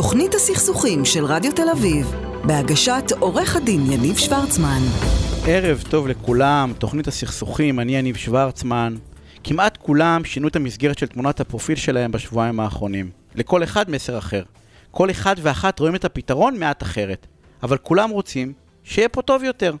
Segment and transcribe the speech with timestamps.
[0.00, 2.12] תוכנית הסכסוכים של רדיו תל אביב,
[2.44, 4.80] בהגשת עורך הדין יניב שוורצמן.
[5.46, 8.96] ערב טוב לכולם, תוכנית הסכסוכים, אני יניב שוורצמן.
[9.44, 13.10] כמעט כולם שינו את המסגרת של תמונת הפרופיל שלהם בשבועיים האחרונים.
[13.34, 14.42] לכל אחד מסר אחר.
[14.90, 17.26] כל אחד ואחת רואים את הפתרון מעט אחרת.
[17.62, 18.52] אבל כולם רוצים
[18.84, 19.74] שיהיה פה טוב יותר.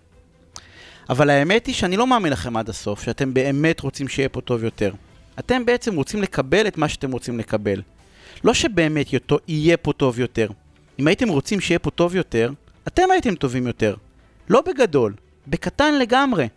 [1.10, 4.64] אבל האמת היא שאני לא מאמין לכם עד הסוף, שאתם באמת רוצים שיהיה פה טוב
[4.64, 4.92] יותר.
[5.38, 7.82] אתם בעצם רוצים לקבל את מה שאתם רוצים לקבל.
[8.44, 9.06] לא שבאמת
[9.48, 10.48] יהיה פה טוב יותר.
[10.98, 12.52] אם הייתם רוצים שיהיה פה טוב יותר,
[12.88, 13.96] אתם הייתם טובים יותר.
[14.48, 15.14] לא בגדול,
[15.48, 16.48] בקטן לגמרי.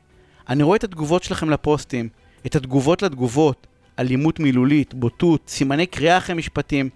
[0.49, 2.09] אני רואה את התגובות שלכם לפוסטים,
[2.45, 3.67] את התגובות לתגובות,
[3.99, 6.89] אלימות מילולית, בוטות, סימני קריאה אחרי משפטים.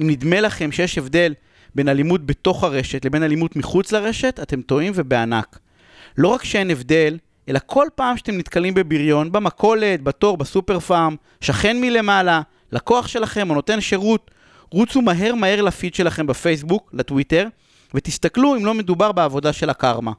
[0.00, 1.34] אם נדמה לכם שיש הבדל
[1.74, 5.58] בין אלימות בתוך הרשת לבין אלימות מחוץ לרשת, אתם טועים ובענק.
[6.18, 11.80] לא רק שאין הבדל, אלא כל פעם שאתם נתקלים בבריון, במכולת, בתור, בסופר פארם, שכן
[11.80, 12.42] מלמעלה,
[12.72, 14.30] לקוח שלכם או נותן שירות,
[14.70, 17.48] רוצו מהר מהר לפיד שלכם בפייסבוק, לטוויטר,
[17.94, 20.12] ותסתכלו אם לא מדובר בעבודה של הקרמה.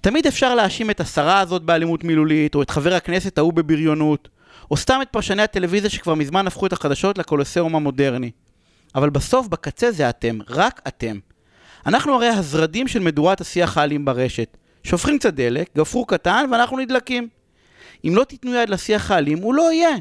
[0.00, 4.28] תמיד אפשר להאשים את השרה הזאת באלימות מילולית, או את חבר הכנסת ההוא בבריונות,
[4.70, 8.30] או סתם את פרשני הטלוויזיה שכבר מזמן הפכו את החדשות לקולוסיאום המודרני.
[8.94, 11.18] אבל בסוף, בקצה זה אתם, רק אתם.
[11.86, 14.56] אנחנו הרי הזרדים של מדורת השיח האלים ברשת.
[14.84, 17.28] שופכים קצת דלק, גפרור קטן, ואנחנו נדלקים.
[18.04, 19.96] אם לא תיתנו יד לשיח האלים, הוא לא יהיה.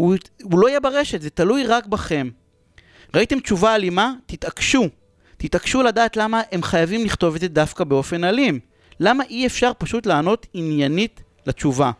[0.00, 2.28] הוא, הוא לא יהיה ברשת, זה תלוי רק בכם.
[3.14, 4.12] ראיתם תשובה אלימה?
[4.26, 4.88] תתעקשו.
[5.36, 8.58] תתעקשו לדעת למה הם חייבים לכתוב את זה דווקא באופן אלים.
[9.00, 11.90] למה אי אפשר פשוט לענות עניינית לתשובה?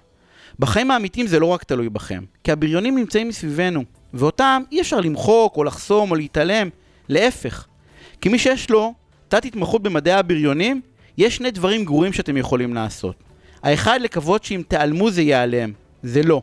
[0.59, 5.57] בחיים האמיתיים זה לא רק תלוי בכם, כי הבריונים נמצאים מסביבנו, ואותם אי אפשר למחוק
[5.57, 6.69] או לחסום או להתעלם,
[7.09, 7.67] להפך.
[8.21, 8.95] כי מי שיש לו
[9.29, 10.81] תת התמחות במדעי הבריונים,
[11.19, 13.17] יש שני דברים גרועים שאתם יכולים לעשות.
[13.63, 15.73] האחד, לקוות שאם תיעלמו זה ייעלם.
[16.03, 16.43] זה לא.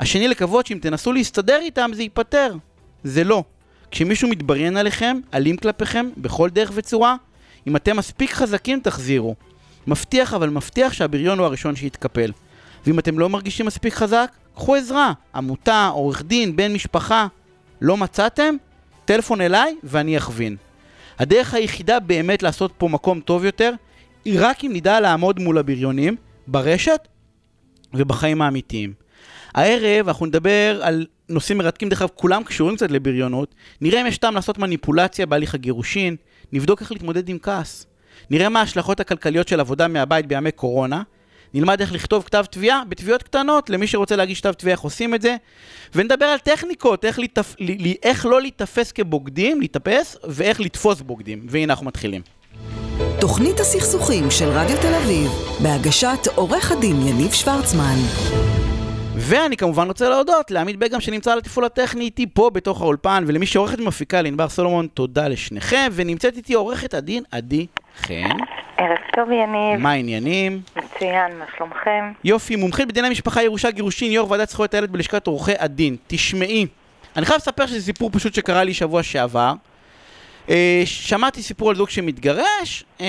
[0.00, 2.54] השני, לקוות שאם תנסו להסתדר איתם זה ייפתר.
[3.04, 3.44] זה לא.
[3.90, 7.16] כשמישהו מתבריין עליכם, אלים כלפיכם, בכל דרך וצורה,
[7.66, 9.34] אם אתם מספיק חזקים תחזירו.
[9.86, 12.32] מבטיח אבל מבטיח שהבריון הוא הראשון שיתקפל.
[12.86, 15.12] ואם אתם לא מרגישים מספיק חזק, קחו עזרה.
[15.34, 17.26] עמותה, עורך דין, בן משפחה.
[17.80, 18.54] לא מצאתם?
[19.04, 20.56] טלפון אליי ואני אכווין.
[21.18, 23.72] הדרך היחידה באמת לעשות פה מקום טוב יותר,
[24.24, 26.16] היא רק אם נדע לעמוד מול הבריונים,
[26.46, 27.08] ברשת
[27.94, 28.92] ובחיים האמיתיים.
[29.54, 33.54] הערב אנחנו נדבר על נושאים מרתקים, דרך אגב, כולם קשורים קצת לבריונות.
[33.80, 36.16] נראה אם יש טעם לעשות מניפולציה בהליך הגירושין,
[36.52, 37.86] נבדוק איך להתמודד עם כעס.
[38.30, 41.02] נראה מה ההשלכות הכלכליות של עבודה מהבית בימי קורונה.
[41.54, 45.22] נלמד איך לכתוב כתב תביעה בתביעות כתנות, למי שרוצה להגיש כתב תביעה איך עושים את
[45.22, 45.36] זה.
[45.94, 47.56] ונדבר על טכניקות, איך, לתפ...
[48.02, 51.46] איך לא להיתפס כבוגדים, להתאפס, ואיך לתפוס בוגדים.
[51.48, 52.22] והנה אנחנו מתחילים.
[53.20, 55.30] תוכנית הסכסוכים של רדיו תל אביב,
[55.62, 57.96] בהגשת עורך הדין יניב שוורצמן.
[59.16, 63.46] ואני כמובן רוצה להודות לעמית בגם שנמצא על התפעול הטכני איתי פה בתוך האולפן, ולמי
[63.46, 67.66] שעורכת ומפיקה לענבר סולומון, תודה לשניכם, ונמצאת איתי עורכת הדין עדי
[67.96, 68.36] חן.
[68.76, 69.80] ערב טוב יניב.
[69.80, 70.60] מה העניינים?
[70.76, 72.12] מצוין, מה שלומכם?
[72.24, 75.96] יופי, מומחית בדיני משפחה, ירושה, גירושין, יו"ר ועדת זכויות הילד בלשכת עורכי הדין.
[76.06, 76.66] תשמעי,
[77.16, 79.52] אני חייב לספר שזה סיפור פשוט שקרה לי שבוע שעבר.
[80.50, 83.06] אה, שמעתי סיפור על זוג שמתגרש, אה,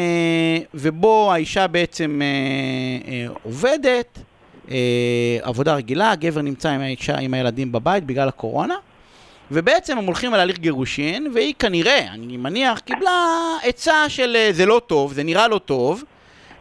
[0.73, 4.19] ובו האישה בעצם אה, עובדת,
[5.41, 8.75] עבודה רגילה, הגבר נמצא עם האישה, עם הילדים בבית בגלל הקורונה,
[9.51, 13.27] ובעצם הם הולכים על הליך גירושין, והיא כנראה, אני מניח, קיבלה
[13.63, 16.03] עצה של זה לא טוב, זה נראה לא טוב.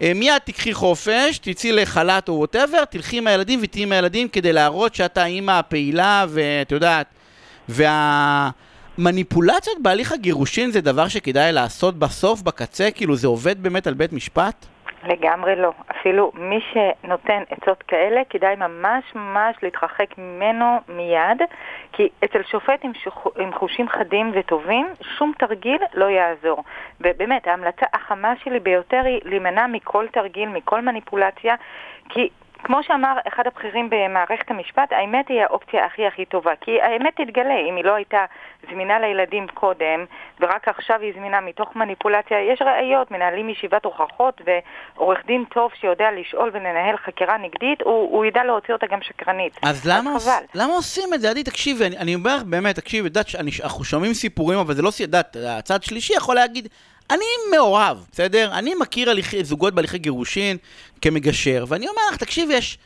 [0.01, 4.95] מיד תיקחי חופש, תצאי לחל"ת או וואטאבר, תלכי עם הילדים ותהיי עם הילדים כדי להראות
[4.95, 7.07] שאתה האימא הפעילה ואת יודעת,
[7.69, 8.51] וה...
[8.99, 12.89] מניפולציות בהליך הגירושין זה דבר שכדאי לעשות בסוף, בקצה?
[12.95, 14.67] כאילו זה עובד באמת על בית משפט?
[15.05, 15.73] לגמרי לא.
[15.91, 21.43] אפילו מי שנותן עצות כאלה, כדאי ממש ממש להתרחק ממנו מיד,
[21.93, 23.27] כי אצל שופט עם, שוח...
[23.39, 24.87] עם חושים חדים וטובים,
[25.19, 26.65] שום תרגיל לא יעזור.
[27.01, 31.55] ובאמת, ההמלצה החמה שלי ביותר היא להימנע מכל תרגיל, מכל מניפולציה,
[32.09, 32.29] כי
[32.65, 36.53] כמו שאמר אחד הבכירים במערכת המשפט, האמת היא האופציה הכי הכי טובה.
[36.61, 38.25] כי האמת תתגלה, אם היא לא הייתה
[38.71, 40.05] זמינה לילדים קודם,
[40.41, 46.09] ורק עכשיו היא זמינה מתוך מניפולציה, יש ראיות, מנהלים ישיבת הוכחות, ועורך דין טוב שיודע
[46.21, 49.59] לשאול ולנהל חקירה נגדית, הוא, הוא ידע להוציא אותה גם שקרנית.
[49.63, 50.25] אז למה, עוש,
[50.55, 51.31] למה עושים את זה?
[51.31, 53.09] עדי, תקשיבי, אני, אומר באמת, תקשיבי,
[53.65, 56.69] אנחנו שומעים סיפורים, אבל זה לא, יודעת, הצד שלישי יכול להגיד,
[57.11, 57.25] אני
[57.57, 58.51] מעורב, בסדר?
[58.53, 60.57] אני מכיר הליכי, זוגות בהליכי גירושין
[61.01, 62.79] כמגשר, ואני אומר לך, תקשיב, יש...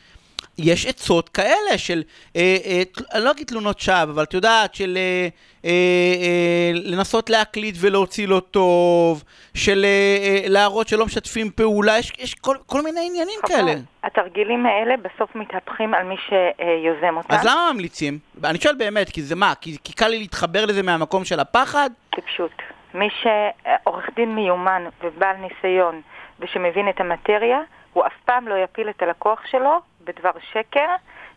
[0.57, 2.03] יש עצות כאלה של,
[2.35, 2.81] אה, אה,
[3.13, 5.27] אני לא אגיד תלונות שווא, אבל את יודעת, של אה,
[5.65, 9.23] אה, אה, לנסות להקליט ולהוציא לא טוב,
[9.53, 13.55] של אה, אה, להראות שלא משתפים פעולה, יש, יש כל, כל מיני עניינים חבל.
[13.55, 13.73] כאלה.
[14.03, 17.33] התרגילים האלה בסוף מתהפכים על מי שיוזם אותם.
[17.33, 18.19] אז למה ממליצים?
[18.43, 19.53] אני שואל באמת, כי זה מה?
[19.61, 21.89] כי, כי קל לי להתחבר לזה מהמקום של הפחד?
[22.15, 22.74] טיפשות.
[22.95, 26.01] מי שעורך דין מיומן ובעל ניסיון
[26.39, 27.59] ושמבין את המטריה,
[27.93, 30.87] הוא אף פעם לא יפיל את הלקוח שלו בדבר שקר,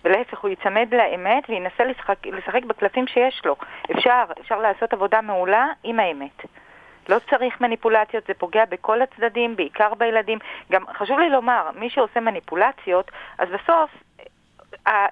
[0.05, 3.57] ולהפך, הוא ייצמד לאמת וינסה לשחק, לשחק בקלפים שיש לו.
[3.91, 6.45] אפשר, אפשר לעשות עבודה מעולה עם האמת.
[7.09, 10.39] לא צריך מניפולציות, זה פוגע בכל הצדדים, בעיקר בילדים.
[10.73, 13.91] גם חשוב לי לומר, מי שעושה מניפולציות, אז בסוף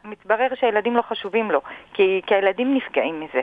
[0.04, 1.60] מתברר שהילדים לא חשובים לו,
[1.94, 3.40] כי, כי הילדים נפגעים מזה.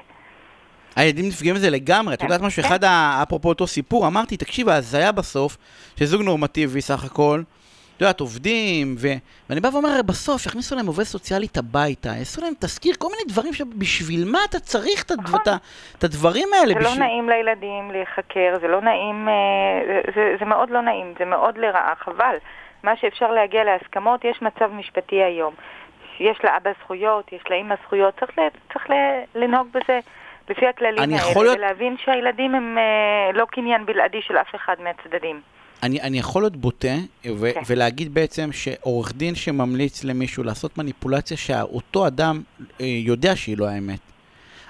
[0.96, 2.66] הילדים נפגעים מזה לגמרי, את כן, יודעת משהו.
[2.66, 2.80] אחד,
[3.24, 5.58] אפרופו אותו סיפור, אמרתי, תקשיב, ההזיה בסוף,
[6.00, 7.42] שזוג נורמטיבי סך הכל,
[7.98, 9.08] את יודעת, עובדים, ו...
[9.50, 13.54] ואני בא ואומר, בסוף יכניסו להם עובד סוציאלית הביתה, יעשו להם תזכיר, כל מיני דברים
[13.54, 16.74] שבשביל מה אתה צריך את, הדברים האלה?
[16.74, 16.96] זה לא.
[16.96, 20.02] נעים לילדים להיחקר, זה לא נעים, אה,
[20.40, 22.36] זה, מאוד לא נעים, זה מאוד לרעה, חבל.
[22.84, 25.54] מה שאפשר להגיע להסכמות, יש מצב משפטי היום.
[26.20, 28.32] יש לאבא זכויות, יש לאמא זכויות, צריך,
[28.74, 28.86] צריך
[29.36, 30.00] לנהוג בזה
[30.50, 32.84] לפי הכללים אני האלה, יכול ולהבין שהילדים הם אה,
[33.34, 35.42] לא קניין בלעדי של אף אחד מהצדדים.
[35.84, 36.88] אני, אני יכול להיות בוטה
[37.36, 37.62] ו- כן.
[37.68, 42.42] ולהגיד בעצם שעורך דין שממליץ למישהו לעשות מניפולציה שאותו אדם
[42.82, 44.00] אה, יודע שהיא לא האמת.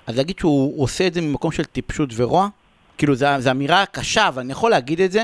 [0.07, 2.47] אז להגיד שהוא עושה את זה ממקום של טיפשות ורוע,
[2.97, 5.23] כאילו זו אמירה קשה, אבל אני יכול להגיד את זה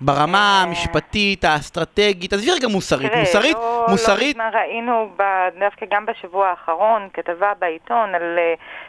[0.00, 0.62] ברמה אה.
[0.62, 6.06] המשפטית, האסטרטגית, עזבי רגע מוסרית, תראה, מוסרית, לא, מוסרית, לא מזמן ראינו ב- דווקא גם
[6.06, 8.38] בשבוע האחרון כתבה בעיתון על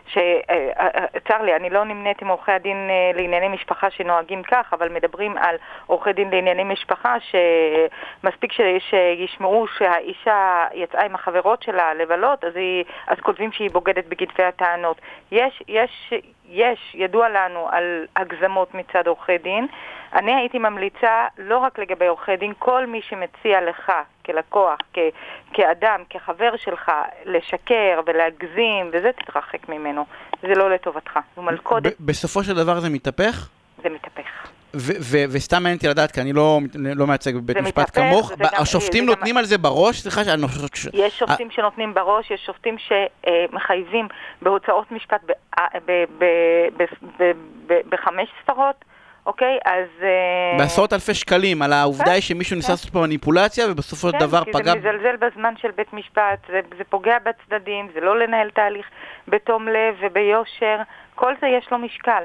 [0.08, 0.18] אה, ש...
[0.50, 4.74] אה, אה, צר לי, אני לא נמנית עם עורכי הדין אה, לענייני משפחה שנוהגים כך,
[4.74, 5.56] אבל מדברים על
[5.86, 8.62] עורכי דין לענייני משפחה שמספיק ש...
[8.90, 12.84] שישמעו שהאישה יצאה עם החברות שלה לבלות, אז, היא...
[13.08, 15.02] אז כותבים שהיא בוגדת בגדפי הטענות.
[15.32, 16.14] יש, יש,
[16.50, 19.68] יש, ידוע לנו על הגזמות מצד עורכי דין.
[20.14, 23.92] אני הייתי ממליצה לא רק לגבי עורכי דין, כל מי שמציע לך
[24.28, 25.00] כלקוח, כ-
[25.54, 26.92] כאדם, כחבר שלך,
[27.26, 30.06] לשקר ולהגזים, וזה תתרחק ממנו.
[30.42, 31.20] זה לא לטובתך.
[31.36, 33.50] זו מלכודת, בסופו של דבר זה מתהפך.
[33.84, 34.28] זה מתהפך.
[34.76, 38.32] ו- ו- וסתם מעניין אותי לדעת, כי אני לא, לא מייצג בבית משפט מתהפך, כמוך,
[38.38, 40.00] גם- השופטים גם- נותנים על זה בראש?
[40.02, 40.68] סליחה, שאני חושב...
[40.74, 44.08] ש- יש שופטים שנותנים בראש, יש שופטים שמחייבים
[44.42, 45.22] בהוצאות משפט
[47.90, 48.86] בחמש ספרות,
[49.28, 49.58] אוקיי?
[49.66, 50.04] אז...
[50.04, 52.74] אה, בעשרות אלפי שקלים, על העובדה כן, היא שמישהו ניסה כן.
[52.74, 54.74] לעשות פה מניפולציה, ובסופו של דבר כן, פגע...
[54.74, 58.86] כי זה מזלזל בזמן של בית משפט, זה, זה פוגע בצדדים, זה לא לנהל תהליך
[59.28, 60.78] בתום לב וביושר,
[61.16, 62.24] כל זה יש לו משקל.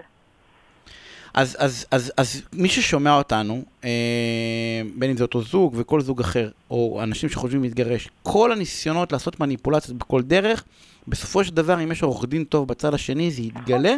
[1.34, 6.20] אז, אז, אז, אז מי ששומע אותנו, אה, בין אם זה אותו זוג וכל זוג
[6.20, 10.64] אחר, או אנשים שחושבים להתגרש, כל הניסיונות לעשות מניפולציות בכל דרך,
[11.08, 13.94] בסופו של דבר, אם יש עורך דין טוב בצד השני, זה יתגלה,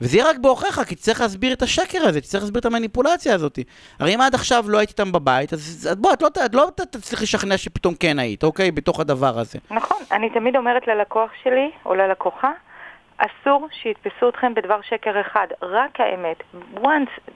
[0.00, 3.58] וזה יהיה רק בעוכריך, כי תצטרך להסביר את השקר הזה, תצטרך להסביר את המניפולציה הזאת.
[4.00, 6.68] הרי אם עד עכשיו לא היית איתם בבית, אז, אז בוא, את לא, את לא
[6.76, 8.70] תצליח לשכנע שפתאום כן היית, אוקיי?
[8.70, 9.58] בתוך הדבר הזה.
[9.70, 12.50] נכון, אני תמיד אומרת ללקוח שלי, או ללקוחה,
[13.18, 16.36] אסור שיתפסו אתכם בדבר שקר אחד, רק האמת.
[16.74, 17.30] once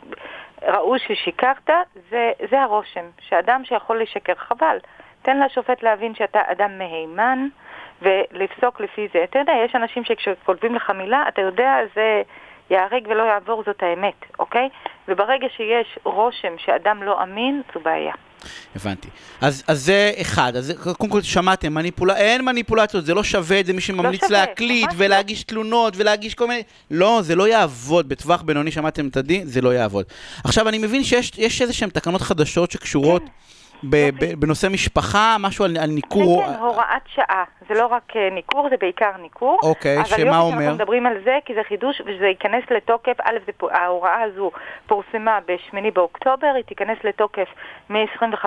[0.63, 1.71] ראו ששיקרת,
[2.11, 4.79] זה, זה הרושם, שאדם שיכול לשקר, חבל.
[5.23, 7.49] תן לשופט להבין שאתה אדם מהימן,
[8.03, 9.25] ולפסוק לפי זה.
[9.25, 12.23] אתה יודע, יש אנשים שכשכותבים לך מילה, אתה יודע, זה
[12.71, 14.69] ייהרג ולא יעבור, זאת האמת, אוקיי?
[15.09, 18.13] וברגע שיש רושם שאדם לא אמין, זו בעיה.
[18.77, 19.09] הבנתי.
[19.41, 22.11] אז, אז זה אחד, אז קודם כל שמעתם, מניפול...
[22.11, 24.95] אין מניפולציות, זה לא שווה את זה, מי שממליץ שווה, להקליט לא.
[24.97, 26.63] ולהגיש תלונות ולהגיש כל מיני...
[26.91, 30.05] לא, זה לא יעבוד, בטווח בינוני שמעתם את הדין, זה לא יעבוד.
[30.45, 33.29] עכשיו, אני מבין שיש יש איזה שהן תקנות חדשות שקשורות ב,
[33.83, 33.97] ב,
[34.39, 36.43] בנושא משפחה, משהו על, על ניכור.
[36.47, 37.45] כן, כן, הוראת שעה.
[37.69, 39.59] זה לא רק אה, ניכור, זה בעיקר ניכור.
[39.63, 40.59] אוקיי, אבל שמה אומר?
[40.59, 44.51] שאנחנו מדברים על זה, כי זה חידוש, וזה ייכנס לתוקף, א', זה, ההוראה הזו
[44.87, 47.49] פורסמה ב-8 באוקטובר, היא תיכנס לתוקף
[47.91, 48.45] מ-25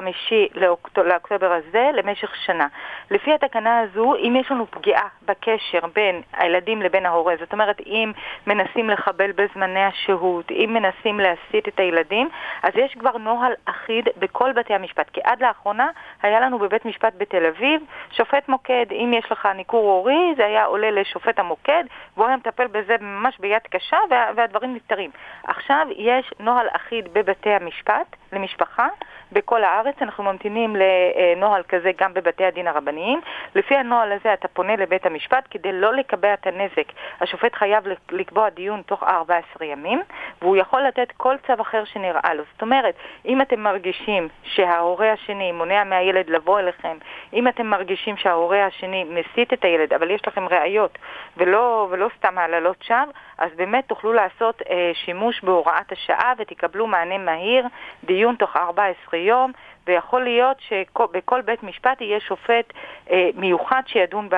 [0.55, 2.67] לאוקטובר, לאוקטובר הזה למשך שנה.
[3.11, 8.11] לפי התקנה הזו, אם יש לנו פגיעה בקשר בין הילדים לבין ההורה, זאת אומרת, אם
[8.47, 12.29] מנסים לחבל בזמני השהות, אם מנסים להסיט את הילדים,
[12.63, 15.09] אז יש כבר נוהל אחיד בכל בתי המשפט.
[15.13, 15.89] כי עד לאחרונה
[16.21, 18.85] היה לנו בבית משפט בתל אביב שופט מוקד.
[18.91, 21.83] אם יש לך ניכור הורי, זה היה עולה לשופט המוקד,
[22.17, 25.11] והוא היה מטפל בזה ממש ביד קשה, וה, והדברים נפתרים.
[25.43, 28.87] עכשיו יש נוהל אחיד בבתי המשפט למשפחה,
[29.31, 29.95] בכל הארץ.
[30.01, 33.21] אנחנו ממתינים לנוהל כזה גם בבתי הדין הרבניים.
[33.55, 36.85] לפי הנוהל הזה אתה פונה לבית המשפט כדי לא לקבע את הנזק.
[37.21, 40.01] השופט חייב לקבוע דיון תוך 14 ימים,
[40.41, 42.43] והוא יכול לתת כל צו אחר שנראה לו.
[42.53, 42.95] זאת אומרת,
[43.25, 46.97] אם אתם מרגישים שההורה השני מונע מהילד לבוא אליכם,
[47.33, 50.97] אם אתם מרגישים שההורה השני מסית את הילד, אבל יש לכם ראיות
[51.37, 53.11] ולא, ולא סתם העללות שווא,
[53.41, 57.65] אז באמת תוכלו לעשות אה, שימוש בהוראת השעה ותקבלו מענה מהיר,
[58.03, 59.51] דיון תוך 14 יום.
[59.87, 62.73] ויכול להיות שבכל בית משפט יהיה שופט
[63.11, 64.35] אה, מיוחד שידון ב,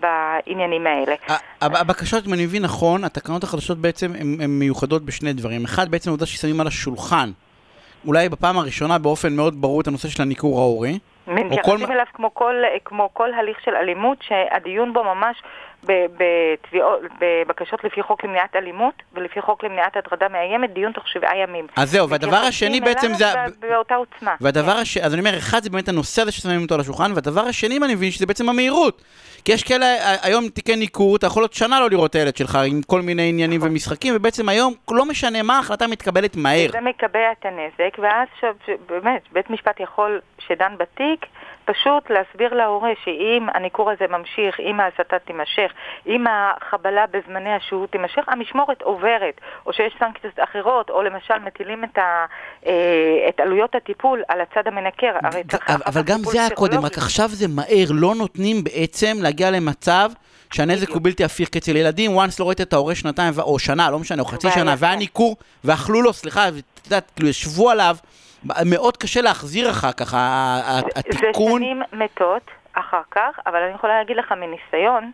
[0.00, 1.14] בעניינים האלה.
[1.60, 5.64] הבקשות, אם אני מבין נכון, התקנות החדשות בעצם הן מיוחדות בשני דברים.
[5.64, 7.30] אחד, בעצם העובדה ששמים על השולחן,
[8.06, 10.98] אולי בפעם הראשונה באופן מאוד ברור את הנושא של הניכור ההורי.
[11.26, 11.92] מתייחסים כל...
[11.92, 15.42] אליו כמו כל, כמו כל הליך של אלימות, שהדיון בו ממש
[15.86, 21.66] בתביעות, בבקשות לפי חוק למניעת אלימות ולפי חוק למניעת הטרדה מאיימת, דיון תוך שבעה ימים.
[21.76, 23.24] אז זהו, והדבר השני בעצם זה...
[23.60, 24.34] באותה עוצמה.
[24.40, 24.78] והדבר כן.
[24.78, 27.78] השני, אז אני אומר, אחד זה באמת הנושא הזה ששמים אותו על השולחן, והדבר השני,
[27.78, 29.02] אני מבין, שזה בעצם המהירות.
[29.44, 29.86] כי יש כאלה,
[30.22, 33.28] היום תיקי ניכור, אתה יכול להיות שנה לא לראות את הילד שלך עם כל מיני
[33.28, 33.70] עניינים נכון.
[33.70, 36.70] ומשחקים, ובעצם היום, לא משנה מה, ההחלטה מתקבלת מהר.
[36.72, 38.28] זה מקבע את הנזק, ואז
[38.88, 41.26] באמת, בית משפט יכול, שדן בתיק,
[41.66, 45.72] פשוט להסביר להורה שאם הניכור הזה ממשיך, אם ההסתה תימשך,
[46.06, 51.98] אם החבלה בזמני השהות תימשך, המשמורת עוברת, או שיש סנקציות אחרות, או למשל מטילים את,
[51.98, 52.26] ה,
[52.66, 52.72] אה,
[53.28, 55.12] את עלויות הטיפול על הצד המנקר.
[55.86, 60.10] אבל גם זה היה קודם, רק עכשיו זה מהר, לא נותנים בעצם להגיע למצב...
[60.52, 63.90] שהנזק הוא בלתי הפיך, כי אצל ילדים, once לא ראית את ההורה שנתיים, או שנה,
[63.90, 66.54] לא משנה, או חצי שנה, והיה ניכור, ואכלו לו, סליחה, את
[66.84, 67.96] יודעת, כאילו, ישבו עליו,
[68.70, 70.14] מאוד קשה להחזיר אחר כך,
[70.96, 71.60] התיקון...
[71.60, 75.10] זה שנים מתות אחר כך, אבל אני יכולה להגיד לך מניסיון,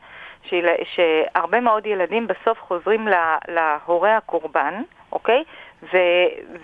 [0.95, 3.09] שהרבה מאוד ילדים בסוף חוזרים
[3.49, 5.45] להורה הקורבן, אוקיי?
[5.83, 5.97] ו,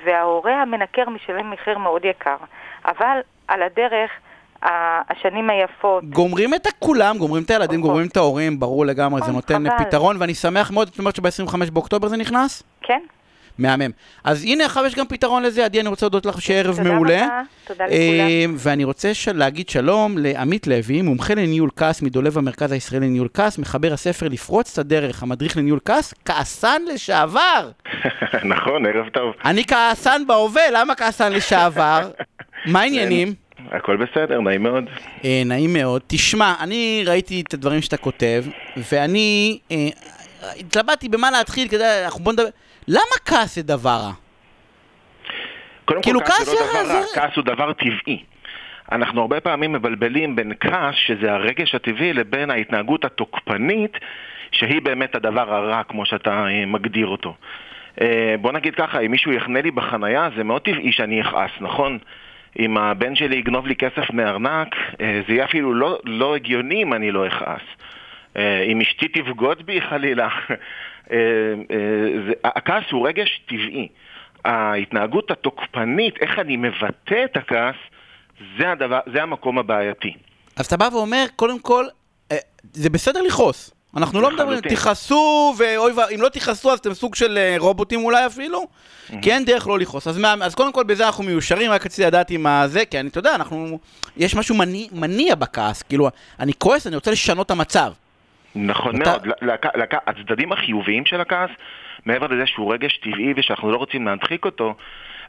[0.04, 2.36] וההורה המנקר משלם מחיר מאוד יקר.
[2.84, 4.10] אבל על הדרך...
[4.62, 6.04] השנים היפות.
[6.04, 10.34] גומרים את כולם, גומרים את הילדים, גומרים את ההורים, ברור לגמרי, זה נותן פתרון, ואני
[10.34, 12.62] שמח מאוד, זאת אומרת שב-25 באוקטובר זה נכנס?
[12.82, 13.00] כן.
[13.58, 13.90] מהמם.
[14.24, 15.64] אז הנה, עכשיו יש גם פתרון לזה.
[15.64, 17.18] עדי, אני רוצה להודות לך שערב מעולה.
[17.18, 18.54] תודה רבה, תודה לכולם.
[18.58, 23.92] ואני רוצה להגיד שלום לעמית לוי, מומחה לניהול כעס מדולב המרכז הישראלי לניהול כעס, מחבר
[23.92, 27.70] הספר לפרוץ את הדרך, המדריך לניהול כעס, כעסן לשעבר.
[28.54, 29.34] נכון, ערב טוב.
[29.44, 32.10] אני כעסן בהווה, למה כעסן לשעבר?
[32.72, 33.34] מה העניינים?
[33.72, 34.84] הכל בסדר, נעים מאוד.
[35.24, 36.02] אה, נעים מאוד.
[36.06, 38.44] תשמע, אני ראיתי את הדברים שאתה כותב,
[38.92, 39.88] ואני אה,
[40.42, 42.48] התלבטתי במה להתחיל, כדי, אנחנו בוא נדבר...
[42.88, 44.12] למה כעס זה דבר רע?
[45.84, 48.24] קודם כאילו, כל, כעס זה לא דבר רע, כעס הוא דבר טבעי.
[48.92, 53.96] אנחנו הרבה פעמים מבלבלים בין כעס, שזה הרגש הטבעי, לבין ההתנהגות התוקפנית,
[54.52, 57.34] שהיא באמת הדבר הרע, כמו שאתה אה, מגדיר אותו.
[58.00, 61.98] אה, בוא נגיד ככה, אם מישהו יחנה לי בחנייה, זה מאוד טבעי שאני אכעס, נכון?
[62.58, 66.94] אם הבן שלי יגנוב לי כסף מארנק, אה, זה יהיה אפילו לא, לא הגיוני אם
[66.94, 67.62] אני לא אכעס.
[68.72, 70.28] אם אשתי תבגוד בי חלילה,
[71.10, 71.16] אה,
[71.70, 73.88] אה, הכעס הוא רגש טבעי.
[74.44, 77.74] ההתנהגות התוקפנית, איך אני מבטא את הכעס,
[78.58, 80.12] זה, הדבר, זה המקום הבעייתי.
[80.56, 81.86] אז אתה בא ואומר, קודם כל,
[82.32, 82.36] אה,
[82.72, 83.70] זה בסדר לכעוס.
[83.96, 88.26] אנחנו לא מדברים, תכעסו, ואוי ואבוי, אם לא תכעסו אז אתם סוג של רובוטים אולי
[88.26, 88.68] אפילו,
[89.22, 90.06] כי אין דרך לא לכעוס.
[90.06, 93.18] אז, אז קודם כל בזה אנחנו מיושרים, רק רציתי לדעת עם הזה, כי אני, אתה
[93.18, 93.78] יודע, אנחנו,
[94.16, 97.92] יש משהו מניע, מניע בכעס, כאילו, אני כועס, אני רוצה לשנות את המצב.
[98.54, 99.10] נכון אתה...
[99.10, 99.76] מאוד, לק...
[99.76, 99.94] לק...
[100.06, 101.50] הצדדים החיוביים של הכעס,
[102.06, 104.74] מעבר לזה שהוא רגש טבעי ושאנחנו לא רוצים להדחיק אותו,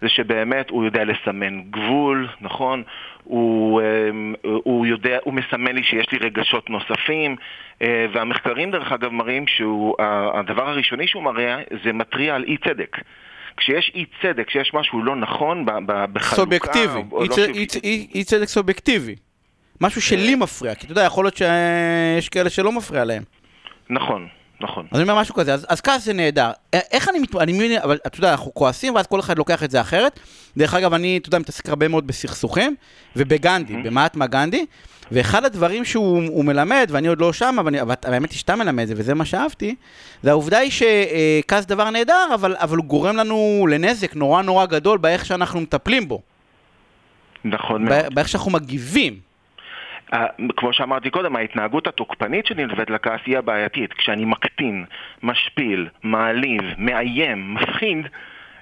[0.01, 2.83] זה שבאמת הוא יודע לסמן גבול, נכון?
[3.23, 7.35] הוא, אמ, הוא יודע, הוא מסמן לי שיש לי רגשות נוספים,
[7.81, 12.97] אה, והמחקרים דרך אגב מראים שהדבר הראשוני שהוא מראה זה מתריע על אי צדק.
[13.57, 16.35] כשיש אי צדק, כשיש משהו לא נכון בחלוקה...
[16.35, 17.37] סובייקטיבי, אי, לא צ...
[17.39, 19.15] אי, אי, אי צדק סובייקטיבי.
[19.81, 23.23] משהו שלי מפריע, כי אתה יודע, יכול להיות שיש כאלה שלא מפריע להם.
[23.89, 24.27] נכון,
[24.61, 24.87] נכון.
[24.91, 26.51] אז אני אומר משהו כזה, אז, אז כעס זה נהדר.
[26.73, 29.71] איך אני מתמודד, אני מבין, אבל אתה יודע, אנחנו כועסים, ואז כל אחד לוקח את
[29.71, 30.19] זה אחרת.
[30.57, 32.75] דרך אגב, אני, אתה יודע, מתעסק הרבה מאוד בסכסוכים,
[33.15, 33.87] ובגנדי, mm-hmm.
[33.87, 34.65] במעטמה גנדי,
[35.11, 38.87] ואחד הדברים שהוא מלמד, ואני עוד לא שם, אבל, אבל האמת היא שאתה מלמד את
[38.87, 39.75] זה, וזה מה שאהבתי,
[40.23, 44.97] זה העובדה היא שכעס דבר נהדר, אבל, אבל הוא גורם לנו לנזק נורא נורא גדול
[44.97, 46.21] באיך שאנחנו מטפלים בו.
[47.45, 48.13] נכון מאוד.
[48.13, 49.28] באיך שאנחנו מגיבים.
[50.57, 53.93] כמו שאמרתי קודם, ההתנהגות התוקפנית שנלווית לכעס היא הבעייתית.
[53.93, 54.85] כשאני מקטין,
[55.23, 58.07] משפיל, מעליב, מאיים, מפחיד,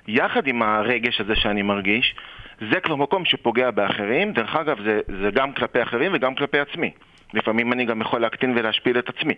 [0.07, 2.15] יחד עם הרגש הזה שאני מרגיש,
[2.71, 4.33] זה כבר מקום שפוגע באחרים.
[4.33, 6.91] דרך אגב, זה, זה גם כלפי אחרים וגם כלפי עצמי.
[7.33, 9.33] לפעמים אני גם יכול להקטין ולהשפיל את עצמי.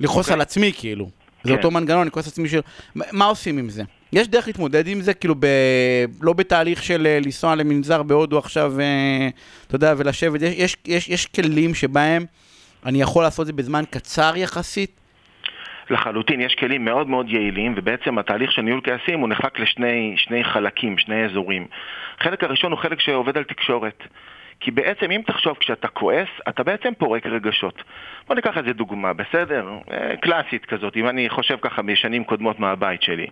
[0.00, 0.20] לכעוס okay.
[0.20, 0.34] אוקיי?
[0.34, 1.10] על עצמי, כאילו.
[1.42, 1.56] זה כן.
[1.56, 2.60] אותו מנגנון, אני כועס על עצמי של...
[2.94, 3.82] מה עושים עם זה?
[4.12, 5.46] יש דרך להתמודד עם זה, כאילו, ב...
[6.22, 9.28] לא בתהליך של אה, לנסוע למנזר בהודו עכשיו, אה,
[9.66, 12.24] אתה יודע, ולשבת, יש, יש, יש, יש כלים שבהם
[12.86, 15.00] אני יכול לעשות את זה בזמן קצר יחסית?
[15.90, 20.98] לחלוטין, יש כלים מאוד מאוד יעילים, ובעצם התהליך של ניהול כעסים הוא נחלק לשני חלקים,
[20.98, 21.66] שני אזורים.
[22.20, 24.02] החלק הראשון הוא חלק שעובד על תקשורת.
[24.60, 27.82] כי בעצם אם תחשוב כשאתה כועס, אתה בעצם פורק רגשות.
[28.26, 29.68] בוא ניקח איזה דוגמה, בסדר?
[29.92, 33.26] אה, קלאסית כזאת, אם אני חושב ככה בשנים קודמות מהבית שלי.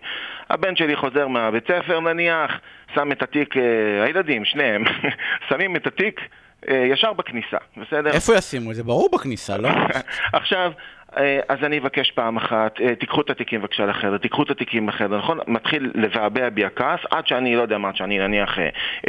[0.49, 2.59] הבן שלי חוזר מהבית ספר נניח,
[2.95, 4.83] שם את התיק, אה, הילדים, שניהם,
[5.49, 6.21] שמים את התיק
[6.67, 8.11] ישר בכניסה, בסדר?
[8.11, 8.83] איפה ישימו את זה?
[8.83, 9.69] ברור בכניסה, לא?
[10.33, 10.71] עכשיו,
[11.17, 14.85] אה, אז אני אבקש פעם אחת, אה, תיקחו את התיקים בבקשה לחדר, תיקחו את התיקים
[14.85, 15.39] בחדר, נכון?
[15.47, 18.57] מתחיל לבעבע בי הכעס עד שאני, לא יודע מה, שאני נניח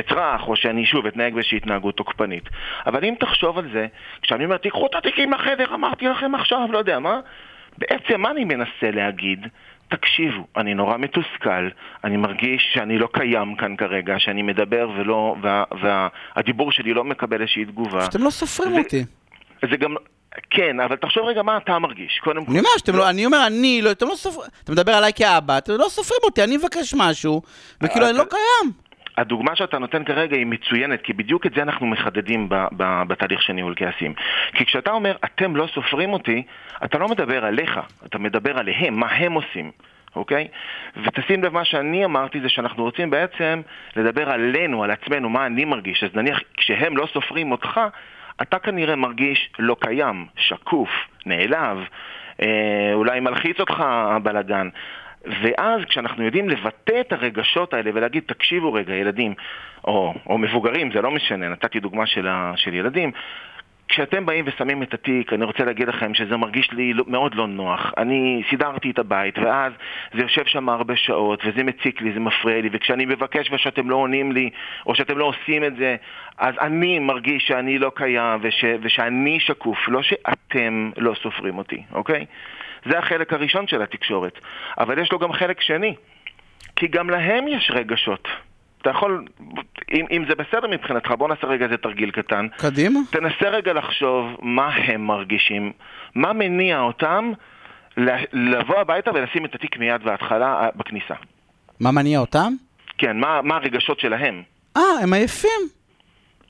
[0.01, 2.45] אצרח, או שאני שוב אתנהג באיזושהי התנהגות תוקפנית.
[2.87, 3.87] אבל אם תחשוב על זה,
[4.23, 7.21] כשאני אומר, תיקחו את התיקים לחדר, אמרתי לכם עכשיו, לא יודע מה,
[7.79, 9.47] בעצם מה אני מנסה להגיד?
[9.91, 11.69] תקשיבו, אני נורא מתוסכל,
[12.05, 17.41] אני מרגיש שאני לא קיים כאן כרגע, שאני מדבר ולא, וה, והדיבור שלי לא מקבל
[17.41, 18.05] איזושהי תגובה.
[18.05, 19.05] שאתם לא סופרים אותי.
[19.71, 19.95] זה גם,
[20.51, 22.51] כן, אבל תחשוב רגע מה אתה מרגיש, קודם כל.
[22.51, 25.59] אני אומר שאתם לא, אני אומר, אני לא, אתם לא סופרים, אתה מדבר עליי כאבא,
[25.59, 27.43] אתם לא סופרים אותי, אני מבקש משהו,
[27.83, 28.73] וכאילו אני לא קיים.
[29.21, 33.43] הדוגמה שאתה נותן כרגע היא מצוינת, כי בדיוק את זה אנחנו מחדדים ב- ב- בתהליך
[33.43, 34.15] של ניהול כעסים.
[34.53, 36.43] כי כשאתה אומר, אתם לא סופרים אותי,
[36.85, 39.71] אתה לא מדבר עליך, אתה מדבר עליהם, מה הם עושים.
[40.17, 40.49] אוקיי?
[41.05, 43.61] ותשים לב מה שאני אמרתי זה שאנחנו רוצים בעצם
[43.97, 46.05] לדבר עלינו, על עצמנו, מה אני מרגיש.
[46.05, 47.81] אז נניח כשהם לא סופרים אותך,
[48.43, 50.91] אתה כנראה מרגיש לא קיים, שקוף,
[51.27, 51.79] נעלב,
[52.43, 54.69] אה, אולי מלחיץ אותך הבלגן.
[55.25, 59.35] ואז כשאנחנו יודעים לבטא את הרגשות האלה ולהגיד, תקשיבו רגע, ילדים,
[59.85, 63.13] או, או מבוגרים, זה לא משנה, נתתי דוגמה של, ה, של ילדים,
[63.91, 67.47] כשאתם באים ושמים את התיק, אני רוצה להגיד לכם שזה מרגיש לי לא, מאוד לא
[67.47, 67.93] נוח.
[67.99, 69.73] אני סידרתי את הבית, ואז
[70.15, 73.97] זה יושב שם הרבה שעות, וזה מציק לי, זה מפריע לי, וכשאני מבקש ושאתם לא
[73.97, 74.51] עונים לי,
[74.87, 75.97] או שאתם לא עושים את זה,
[76.39, 82.27] אז אני מרגיש שאני לא קיים, וש, ושאני שקוף, לא שאתם לא סופרים אותי, אוקיי?
[82.89, 84.39] זה החלק הראשון של התקשורת.
[84.79, 85.95] אבל יש לו גם חלק שני,
[86.77, 88.29] כי גם להם יש רגשות.
[88.83, 89.25] אתה יכול,
[89.93, 92.47] אם, אם זה בסדר מבחינתך, בוא נעשה רגע איזה תרגיל קטן.
[92.57, 93.01] קדימה.
[93.11, 95.73] תנסה רגע לחשוב מה הם מרגישים,
[96.15, 97.33] מה מניע אותם
[98.33, 101.15] לבוא הביתה ולשים את התיק מיד בהתחלה אה, בכניסה.
[101.81, 102.53] מה מניע אותם?
[102.99, 104.43] כן, מה, מה הרגשות שלהם?
[104.77, 105.61] אה, הם עייפים.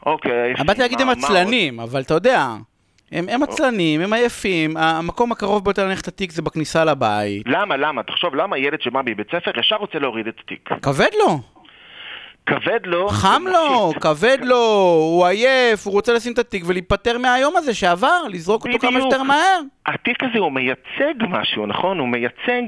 [0.07, 0.67] אוקיי, עייפים.
[0.67, 2.47] באתי להגיד הם עצלנים, אבל אתה יודע,
[3.13, 7.43] הם, הם עצלנים, הם עייפים, המקום הקרוב ביותר ללכת לתיק זה בכניסה לבית.
[7.47, 8.03] למה, למה?
[8.03, 10.69] תחשוב, למה ילד שבא מבית ספר ישר רוצה להוריד את התיק?
[10.83, 11.41] כבד לו.
[12.51, 13.09] כבד לו.
[13.09, 14.57] חם לו, כבד לו,
[15.13, 19.23] הוא עייף, הוא רוצה לשים את התיק ולהיפטר מהיום הזה שעבר, לזרוק אותו כמה שיותר
[19.23, 19.61] מהר.
[19.87, 21.99] התיק הזה הוא מייצג משהו, נכון?
[21.99, 22.63] הוא מייצג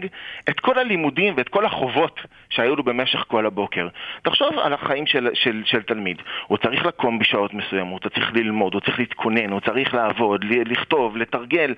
[0.48, 3.88] את כל הלימודים ואת כל החובות שהיו לו במשך כל הבוקר.
[4.22, 6.16] תחשוב על החיים של, של, של תלמיד.
[6.46, 11.16] הוא צריך לקום בשעות מסוימות, הוא צריך ללמוד, הוא צריך להתכונן, הוא צריך לעבוד, לכתוב,
[11.16, 11.74] לתרגל.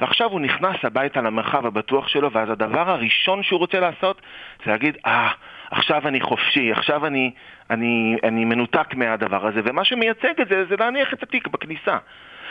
[0.00, 4.22] ועכשיו הוא נכנס הביתה למרחב הבטוח שלו, ואז הדבר הראשון שהוא רוצה לעשות
[4.64, 5.30] זה להגיד, אה...
[5.30, 7.30] Ah, עכשיו אני חופשי, עכשיו אני,
[7.70, 11.98] אני, אני מנותק מהדבר הזה, ומה שמייצג את זה זה להניח את התיק בכניסה.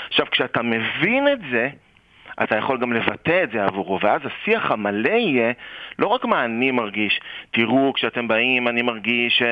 [0.10, 1.70] עכשיו, כשאתה מבין את זה,
[2.44, 5.52] אתה יכול גם לבטא את זה עבורו, ואז השיח המלא יהיה
[6.00, 7.20] לא רק מה אני מרגיש,
[7.52, 9.44] תראו, כשאתם באים אני מרגיש ש...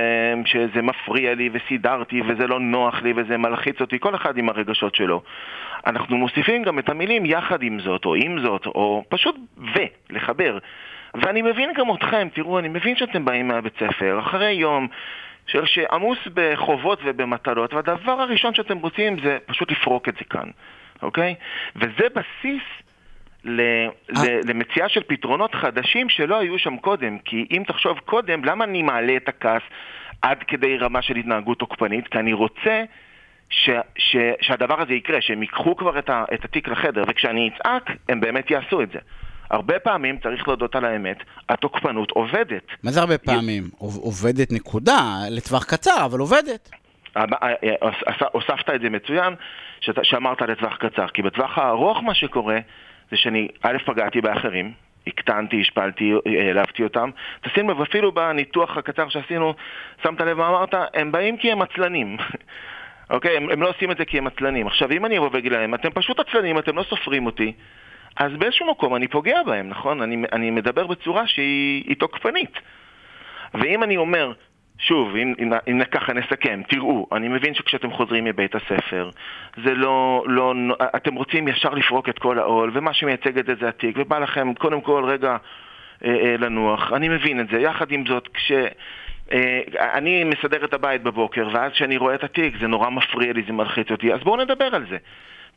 [0.46, 4.96] שזה מפריע לי וסידרתי וזה לא נוח לי וזה מלחיץ אותי, כל אחד עם הרגשות
[4.96, 5.22] שלו.
[5.86, 10.58] אנחנו מוסיפים גם את המילים יחד עם זאת, או עם זאת, או פשוט ו, לחבר.
[11.14, 14.88] ואני מבין גם אתכם, תראו, אני מבין שאתם באים מהבית ספר, אחרי יום
[15.48, 20.50] של שעמוס בחובות ובמטלות, והדבר הראשון שאתם רוצים זה פשוט לפרוק את זה כאן,
[21.02, 21.36] אוקיי?
[21.76, 22.64] וזה בסיס
[23.44, 24.40] ל, ל, אה.
[24.48, 27.18] למציאה של פתרונות חדשים שלא היו שם קודם.
[27.20, 29.62] כי אם תחשוב קודם, למה אני מעלה את הכעס
[30.22, 32.08] עד כדי רמה של התנהגות תוקפנית?
[32.08, 32.84] כי אני רוצה
[33.50, 37.92] ש, ש, שהדבר הזה יקרה, שהם ייקחו כבר את, ה, את התיק לחדר, וכשאני אצעק,
[38.10, 39.00] הם באמת יעשו את זה.
[39.54, 41.18] הרבה פעמים, צריך להודות על האמת,
[41.50, 42.64] התוקפנות עובדת.
[42.84, 43.64] מה זה הרבה פעמים?
[43.78, 46.70] עובדת נקודה, לטווח קצר, אבל עובדת.
[47.18, 49.34] אה, אה, אה, הוספת את זה מצוין,
[50.04, 52.60] שאמרת לטווח קצר, כי בטווח הארוך מה שקורה
[53.12, 54.72] זה שאני, א', פגעתי באחרים,
[55.08, 57.10] הקטנתי, השפלתי, העלבתי אותם.
[57.42, 59.54] תשים לב, אפילו בניתוח הקצר שעשינו,
[60.04, 60.74] שמת לב מה אמרת?
[60.94, 62.18] הם באים כי הם עצלנים.
[63.10, 63.38] אוקיי?
[63.38, 64.68] הם, הם לא עושים את זה כי הם עצלנים.
[64.68, 67.54] עכשיו, אם אני אבוא ואגיד להם, אתם פשוט עצלנים, אתם לא סופרים אותי,
[68.16, 70.02] אז באיזשהו מקום אני פוגע בהם, נכון?
[70.02, 72.60] אני, אני מדבר בצורה שהיא תוקפנית.
[73.54, 74.34] ואם אני אומר,
[74.78, 79.10] שוב, אם, אם, אם ככה נסכם, תראו, אני מבין שכשאתם חוזרים מבית הספר,
[79.64, 80.54] זה לא, לא,
[80.96, 84.54] אתם רוצים ישר לפרוק את כל העול, ומה שמייצג את זה זה התיק, ובא לכם
[84.54, 85.38] קודם כל רגע
[86.40, 87.60] לנוח, אני מבין את זה.
[87.60, 88.52] יחד עם זאת, כש...
[89.74, 93.54] אני מסדר את הבית בבוקר, ואז כשאני רואה את התיק זה נורא מפריע לי, זה
[93.54, 94.98] מלחיץ אותי, אז בואו נדבר על זה.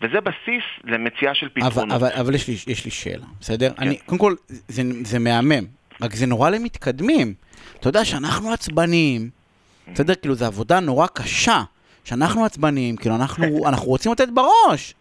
[0.00, 1.92] וזה בסיס למציאה של פתרונות.
[1.92, 3.70] אבל, אבל, אבל יש, לי, יש לי שאלה, בסדר?
[3.76, 3.82] כן.
[3.82, 5.64] אני, קודם כל, זה, זה מהמם,
[6.00, 7.34] רק זה נורא למתקדמים.
[7.80, 9.30] אתה יודע שאנחנו עצבניים,
[9.92, 10.14] בסדר?
[10.14, 11.62] כאילו, זו עבודה נורא קשה.
[12.04, 14.94] שאנחנו עצבניים, כאילו, אנחנו, אנחנו רוצים לתת בראש.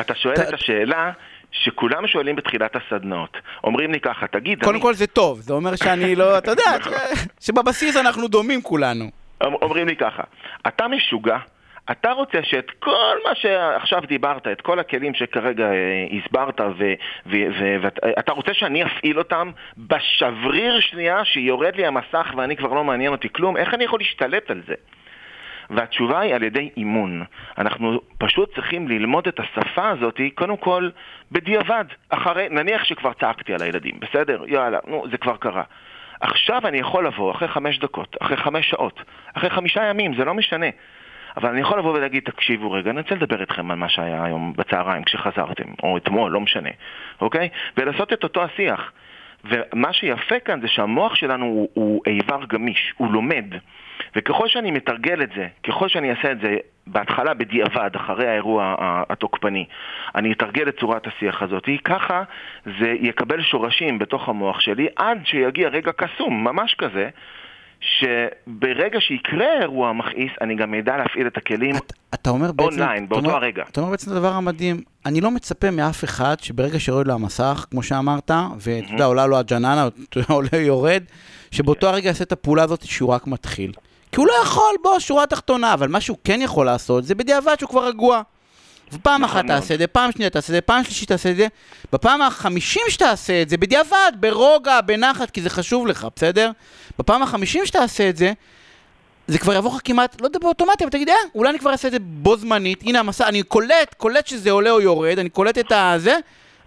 [0.00, 0.34] אתה שואל.
[0.34, 1.12] את השאלה
[1.52, 3.36] שכולם שואלים בתחילת הסדנאות.
[3.64, 4.58] אומרים לי ככה, תגיד...
[4.58, 4.82] קודם אני...
[4.82, 6.76] כל זה טוב, זה אומר שאני לא, אתה יודע,
[7.40, 9.10] שבבסיס אנחנו דומים כולנו.
[9.40, 10.22] אומרים לי ככה,
[10.66, 11.38] אתה משוגע?
[11.90, 16.60] אתה רוצה שאת כל מה שעכשיו דיברת, את כל הכלים שכרגע אה, הסברת,
[17.26, 23.28] ואתה רוצה שאני אפעיל אותם בשבריר שנייה שיורד לי המסך ואני כבר לא מעניין אותי
[23.32, 23.56] כלום?
[23.56, 24.74] איך אני יכול להשתלט על זה?
[25.70, 27.24] והתשובה היא על ידי אימון.
[27.58, 30.90] אנחנו פשוט צריכים ללמוד את השפה הזאת, קודם כל,
[31.32, 31.84] בדיעבד.
[32.08, 34.42] אחרי, נניח שכבר צעקתי על הילדים, בסדר?
[34.46, 35.62] יאללה, נו, זה כבר קרה.
[36.20, 39.00] עכשיו אני יכול לבוא אחרי חמש דקות, אחרי חמש שעות,
[39.34, 40.66] אחרי חמישה ימים, זה לא משנה.
[41.38, 44.52] אבל אני יכול לבוא ולהגיד, תקשיבו רגע, אני רוצה לדבר איתכם על מה שהיה היום
[44.56, 46.70] בצהריים כשחזרתם, או אתמול, לא משנה,
[47.20, 47.48] אוקיי?
[47.76, 48.92] ולעשות את אותו השיח.
[49.44, 53.44] ומה שיפה כאן זה שהמוח שלנו הוא, הוא איבר גמיש, הוא לומד.
[54.16, 58.74] וככל שאני מתרגל את זה, ככל שאני אעשה את זה בהתחלה בדיעבד, אחרי האירוע
[59.10, 59.64] התוקפני,
[60.14, 62.22] אני אתרגל את צורת השיח הזאת, ככה
[62.78, 67.08] זה יקבל שורשים בתוך המוח שלי עד שיגיע רגע קסום, ממש כזה,
[67.80, 73.08] שברגע שיקרה אירוע מכעיס, אני גם אדע להפעיל את הכלים את, אתה אומר בעצם, אונליין,
[73.08, 73.62] באותו אומר, הרגע.
[73.70, 77.66] אתה אומר בעצם את הדבר המדהים, אני לא מצפה מאף אחד שברגע שיורד לו המסך,
[77.70, 79.88] כמו שאמרת, ואתה יודע, עולה לו הג'ננה,
[80.28, 81.02] עולה יורד,
[81.50, 81.92] שבאותו כן.
[81.92, 83.72] הרגע יעשה את הפעולה הזאת שהוא רק מתחיל.
[84.12, 87.54] כי הוא לא יכול, בוא, שורה תחתונה, אבל מה שהוא כן יכול לעשות, זה בדיעבד
[87.58, 88.22] שהוא כבר רגוע.
[88.92, 91.36] ופעם אחת נכון תעשה את זה, פעם שנייה תעשה את זה, פעם שלישית תעשה את
[91.36, 91.46] זה,
[91.92, 96.50] בפעם החמישים שתעשה את זה, בדיעבד, ברוגע, בנחת, כי זה חשוב לך, בסדר?
[96.98, 98.32] בפעם החמישים שתעשה את זה,
[99.28, 101.88] זה כבר יבוא לך כמעט, לא יודע באוטומטי, אבל תגיד, אה, אולי אני כבר אעשה
[101.88, 105.58] את זה בו זמנית, הנה המסע, אני קולט, קולט שזה עולה או יורד, אני קולט
[105.58, 106.16] את הזה,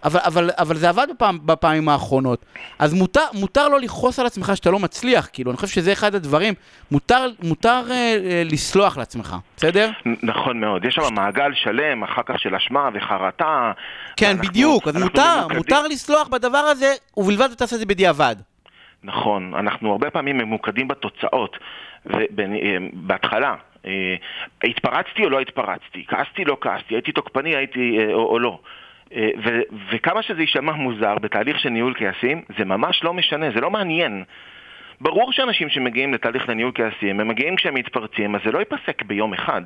[0.04, 2.44] אבל, אבל, אבל זה עבד בפעם, בפעמים האחרונות.
[2.78, 6.14] אז מותר, מותר לא לכעוס על עצמך שאתה לא מצליח, כאילו, אני חושב שזה אחד
[6.14, 6.54] הדברים.
[6.90, 9.90] מותר, מותר אה, אה, לסלוח לעצמך, בסדר?
[10.22, 10.84] נכון מאוד.
[10.84, 13.72] יש שם מעגל שלם, אחר כך של אשמה וחרטה.
[14.16, 14.88] כן, ואנחנו, בדיוק.
[14.88, 15.56] אז מותר, ממוקדים.
[15.56, 18.36] מותר לסלוח בדבר הזה, ובלבד שאתה עושה את זה בדיעבד.
[19.04, 19.54] נכון.
[19.54, 21.56] אנחנו הרבה פעמים ממוקדים בתוצאות.
[22.06, 23.54] ובהתחלה,
[23.86, 24.14] אה,
[24.64, 26.04] התפרצתי או לא התפרצתי?
[26.08, 26.94] כעסתי, לא כעסתי?
[26.94, 28.58] הייתי תוקפני, הייתי אה, או, או לא?
[29.16, 33.60] אה, ו- וכמה שזה יישמע מוזר בתהליך של ניהול כעסים, זה ממש לא משנה, זה
[33.60, 34.24] לא מעניין.
[35.00, 39.32] ברור שאנשים שמגיעים לתהליך לניהול כעסים, הם מגיעים כשהם מתפרצים, אז זה לא ייפסק ביום
[39.34, 39.62] אחד.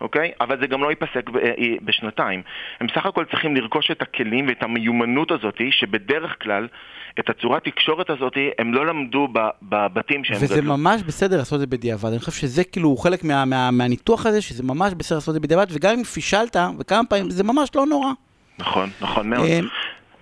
[0.00, 0.30] אוקיי?
[0.40, 2.42] אבל זה גם לא ייפסק אה, בשנתיים.
[2.80, 6.68] הם סך הכל צריכים לרכוש את הכלים ואת המיומנות הזאת, שבדרך כלל,
[7.20, 9.28] את הצורת תקשורת הזאת, הם לא למדו
[9.62, 10.58] בבתים שהם וזה גדלו.
[10.58, 12.08] וזה ממש בסדר לעשות את זה בדיעבד.
[12.08, 15.40] אני חושב שזה כאילו חלק מה, מה, מהניתוח הזה, שזה ממש בסדר לעשות את זה
[15.40, 18.10] בדיעבד, וגם אם פישלת, וכמה פעמים, זה ממש לא נורא.
[18.60, 19.46] נכון, נכון מאוד.
[19.48, 19.60] אה,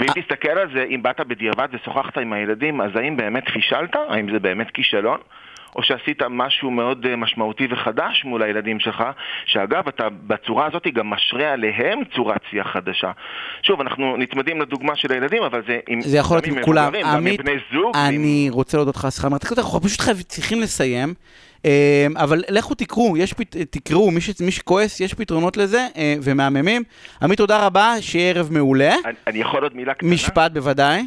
[0.00, 3.96] ואם תסתכל על זה, אם באת בדיעבד ושוחחת עם הילדים, אז האם באמת פישלת?
[4.08, 5.18] האם זה באמת כישלון?
[5.76, 9.02] או שעשית משהו מאוד אה, משמעותי וחדש מול הילדים שלך,
[9.46, 13.10] שאגב, אתה בצורה הזאת גם משרה עליהם צורת שיח חדשה.
[13.62, 16.00] שוב, אנחנו נצמדים לדוגמה של הילדים, אבל זה עם...
[16.00, 16.92] זה יכול להיות עם כולם.
[17.04, 17.40] עמית,
[17.94, 18.54] אני עם...
[18.54, 21.14] רוצה להודות לך, סליחה, אנחנו פשוט צריכים לסיים.
[21.64, 23.34] אה, אבל לכו תקראו, יש,
[23.70, 26.82] תקראו, מי, ש, מי שכועס, יש פתרונות לזה, אה, ומהממים.
[27.22, 28.94] עמית, תודה רבה, שיהיה ערב מעולה.
[29.04, 30.10] אני, אני יכול עוד מילה קטנה?
[30.10, 31.02] משפט, בוודאי.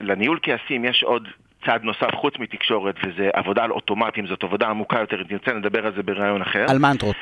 [0.00, 1.28] לניהול כעסים יש עוד
[1.66, 5.86] צעד נוסף חוץ מתקשורת, וזה עבודה על אוטומטים, זאת עבודה עמוקה יותר, אם תרצה נדבר
[5.86, 6.66] על זה בריאיון אחר.
[6.68, 7.16] על מנטרות.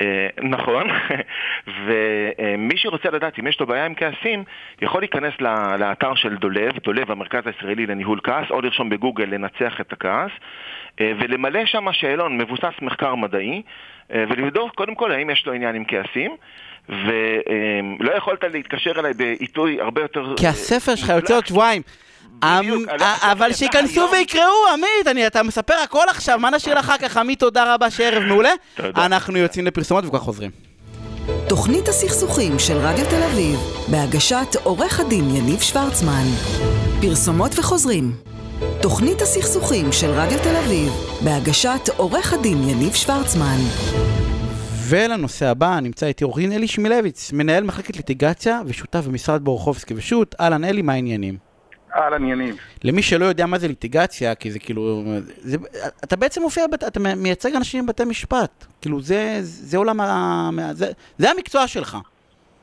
[0.00, 0.86] אה, נכון,
[1.84, 4.44] ומי שרוצה לדעת אם יש לו בעיה עם כעסים,
[4.82, 5.34] יכול להיכנס
[5.78, 10.30] לאתר של דולב, דולב המרכז הישראלי לניהול כעס, או לרשום בגוגל לנצח את הכעס,
[11.00, 13.62] אה, ולמלא שם שאלון מבוסס מחקר מדעי,
[14.12, 16.36] אה, ולבדוק קודם כל האם יש לו עניין עם כעסים.
[16.88, 20.34] ולא יכולת להתקשר אליי בעיתוי הרבה יותר...
[20.36, 21.82] כי הספר שלך יוצא עוד שבועיים.
[22.44, 22.84] אמ,
[23.20, 27.16] אבל שייכנסו ויקראו, עמית, אתה מספר הכל עכשיו, מה נשאיר אחר כך?
[27.16, 28.52] עמית, תודה רבה, שערב מעולה.
[28.78, 30.50] אנחנו יוצאים לפרסומות וכך חוזרים.
[31.48, 36.24] תוכנית הסכסוכים של רדיו תל אביב, בהגשת עורך הדין יניב שוורצמן.
[37.00, 38.12] פרסומות וחוזרים.
[38.82, 40.92] תוכנית הסכסוכים של רדיו תל אביב,
[41.24, 43.58] בהגשת עורך הדין יניב שוורצמן.
[44.88, 50.34] ולנושא הבא נמצא איתי עורך דין אלי שמילביץ, מנהל מחלקת ליטיגציה ושותף במשרד בורחובסקי ושות'.
[50.40, 51.47] אהלן אלי, מה העניינים?
[51.90, 52.54] על עניינים.
[52.84, 55.04] למי שלא יודע מה זה ליטיגציה, כי זה כאילו,
[55.38, 55.56] זה,
[56.04, 58.66] אתה בעצם מופיע, אתה מייצג אנשים בבתי משפט.
[58.80, 60.86] כאילו זה, זה עולם, ה, זה,
[61.18, 61.96] זה המקצוע שלך.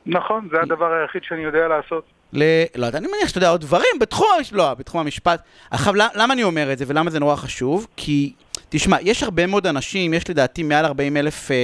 [0.06, 2.04] נכון, זה הדבר היחיד שאני יודע לעשות.
[2.32, 2.42] ל...
[2.76, 5.40] לא אני מניח שאתה יודע עוד דברים בתחום, לא, בתחום המשפט.
[5.70, 7.86] עכשיו, למה אני אומר את זה ולמה זה נורא חשוב?
[7.96, 8.32] כי,
[8.68, 11.56] תשמע, יש הרבה מאוד אנשים, יש לדעתי מעל 40 אלף אה,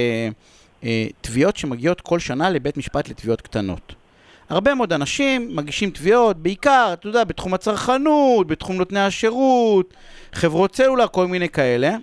[0.83, 4.02] אה, תביעות שמגיעות כל שנה לבית משפט לתביעות קטנות.
[4.49, 9.93] הרבה מאוד אנשים מגישים תביעות, בעיקר, אתה יודע, בתחום הצרכנות, בתחום נותני השירות,
[10.33, 11.95] חברות סלולר, כל מיני כאלה.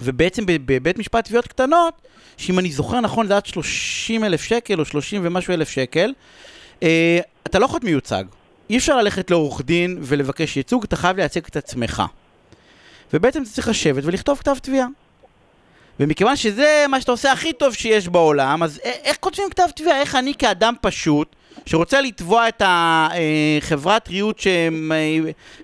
[0.00, 1.94] ובעצם בבית משפט תביעות קטנות,
[2.36, 6.12] שאם אני זוכר נכון זה עד 30 אלף שקל או 30 ומשהו אלף שקל,
[6.82, 8.24] אה, אתה לא יכול להיות מיוצג.
[8.70, 12.02] אי אפשר ללכת לעורך דין ולבקש ייצוג, אתה חייב לייצג את עצמך.
[13.12, 14.86] ובעצם אתה צריך לשבת ולכתוב כתב תביעה.
[16.00, 20.00] ומכיוון שזה מה שאתה עושה הכי טוב שיש בעולם, אז איך כותבים כתב תביעה?
[20.00, 24.40] איך אני כאדם פשוט, שרוצה לתבוע את החברת ריהוט,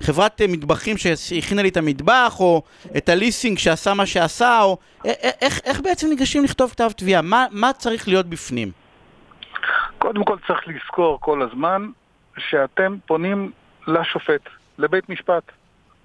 [0.03, 2.63] חברת מטבחים שהכינה לי את המטבח, או
[2.97, 7.23] את הליסינג שעשה מה שעשה, או איך, איך בעצם ניגשים לכתוב כתב תביעה?
[7.23, 8.71] מה, מה צריך להיות בפנים?
[9.99, 11.89] קודם כל צריך לזכור כל הזמן
[12.39, 13.53] שאתם פונים
[13.87, 15.43] לשופט, לבית משפט.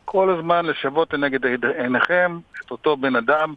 [0.05, 3.53] כל הזמן לשוות לנגד עיניכם את אותו בן אדם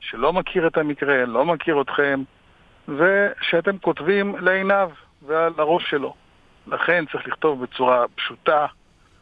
[0.00, 2.22] שלא מכיר את המקרה, לא מכיר אתכם,
[2.88, 4.90] ושאתם כותבים לעיניו
[5.22, 6.14] ועל הראש שלו.
[6.66, 8.66] לכן צריך לכתוב בצורה פשוטה,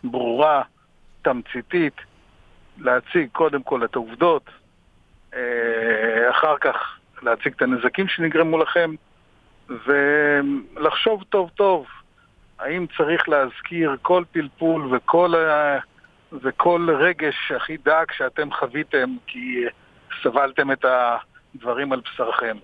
[0.05, 0.63] ברורה,
[1.23, 1.97] תמציתית,
[2.79, 4.43] להציג קודם כל את העובדות,
[5.35, 8.95] אה, אחר כך להציג את הנזקים שנגרמו לכם,
[9.69, 11.87] ולחשוב טוב טוב
[12.59, 15.35] האם צריך להזכיר כל פלפול וכל,
[16.33, 19.65] וכל רגש הכי דק שאתם חוויתם כי
[20.23, 20.85] סבלתם את
[21.55, 22.57] הדברים על בשרכם.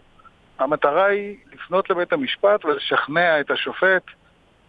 [0.63, 4.03] המטרה היא לפנות לבית המשפט ולשכנע את השופט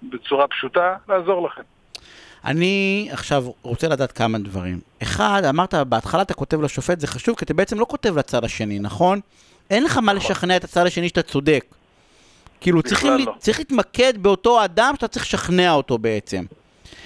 [0.03, 1.61] בצורה פשוטה לעזור לכם.
[2.45, 4.79] אני עכשיו רוצה לדעת כמה דברים.
[5.03, 8.79] אחד, אמרת, בהתחלה אתה כותב לשופט, זה חשוב, כי אתה בעצם לא כותב לצד השני,
[8.79, 9.19] נכון?
[9.69, 10.31] אין לך מה נכון.
[10.31, 11.65] לשכנע את הצד השני שאתה צודק.
[12.61, 13.33] כאילו, צריך, לא.
[13.39, 16.45] צריך להתמקד באותו אדם שאתה צריך לשכנע אותו בעצם.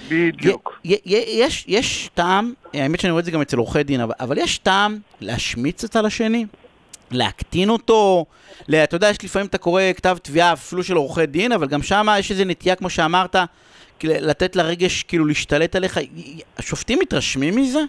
[0.09, 0.79] בדיוק.
[0.83, 4.57] יש, יש טעם, האמת שאני רואה את זה גם אצל עורכי דין, אבל, אבל יש
[4.57, 6.45] טעם להשמיץ את הצד השני?
[7.11, 8.25] להקטין אותו,
[8.67, 11.81] לה, אתה יודע, יש לפעמים אתה קורא כתב תביעה אפילו של עורכי דין, אבל גם
[11.81, 13.35] שם יש איזו נטייה, כמו שאמרת,
[14.03, 15.99] לתת לרגש כאילו להשתלט עליך.
[16.57, 17.79] השופטים מתרשמים מזה?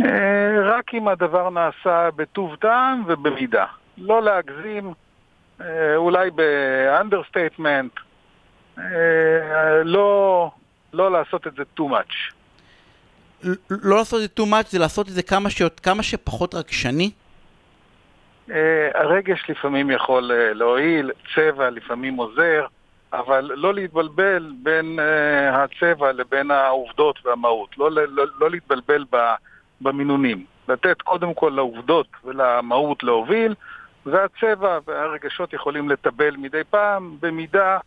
[0.00, 3.64] אה, רק אם הדבר נעשה בטוב טעם ובמידה.
[3.98, 4.92] לא להגזים,
[5.60, 7.92] אה, אולי ב understatement,
[8.78, 8.84] אה,
[9.84, 10.50] לא,
[10.92, 12.32] לא לעשות את זה too much.
[13.70, 15.62] לא לעשות את זה too much, זה לעשות את זה כמה, ש...
[15.82, 17.10] כמה שפחות רגשני?
[18.50, 22.66] אה, הרגש לפעמים יכול אה, להועיל, צבע לפעמים עוזר,
[23.12, 27.78] אבל לא להתבלבל בין אה, הצבע לבין העובדות והמהות.
[27.78, 29.04] לא, לא, לא להתבלבל
[29.80, 30.44] במינונים.
[30.68, 33.54] לתת קודם כל לעובדות ולמהות להוביל,
[34.06, 37.78] והצבע והרגשות יכולים לטבל מדי פעם, במידה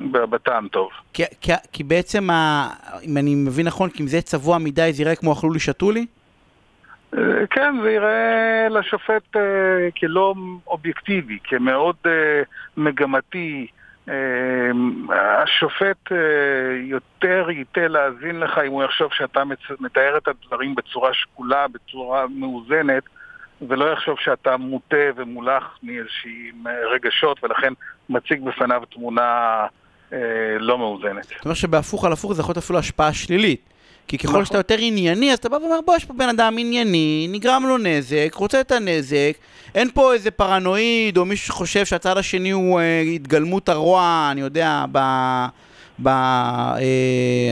[0.00, 0.90] ובטעם טוב.
[1.12, 2.68] כי, כי, כי בעצם, ה,
[3.02, 5.90] אם אני מבין נכון, כי אם זה צבוע מדי, זה יראה כמו אכלו לי, שתו
[5.90, 6.06] לי?
[7.18, 10.34] אה, כן, זה ייראה לשופט אה, כלא
[10.66, 12.42] אובייקטיבי, כמאוד אה,
[12.76, 13.66] מגמתי.
[15.42, 16.10] השופט
[16.82, 19.42] יותר ייתה להאזין לך אם הוא יחשוב שאתה
[19.80, 23.02] מתאר את הדברים בצורה שקולה, בצורה מאוזנת,
[23.68, 27.72] ולא יחשוב שאתה מוטה ומולח מאיזשהם רגשות, ולכן
[28.08, 29.66] מציג בפניו תמונה
[30.58, 31.24] לא מאוזנת.
[31.24, 33.73] זאת אומרת שבהפוך על הפוך זה יכול להיות אפילו השפעה שלילית.
[34.08, 34.44] כי ככל נכון.
[34.44, 37.78] שאתה יותר ענייני, אז אתה בא ואומר, בוא, יש פה בן אדם ענייני, נגרם לו
[37.78, 39.32] נזק, רוצה את הנזק,
[39.74, 44.84] אין פה איזה פרנואיד, או מישהו שחושב שהצד השני הוא אה, התגלמות הרוע, אני יודע,
[44.92, 44.98] ב,
[46.02, 46.80] ב, אה,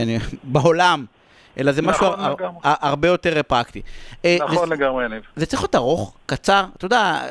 [0.03, 1.05] אני, בעולם.
[1.57, 3.81] אלא זה משהו נכון הר, הר, הרבה יותר פרקטי.
[4.25, 5.21] אה, נכון וזה, לגמרי, יניב.
[5.35, 7.21] זה צריך להיות ארוך, קצר, אתה יודע,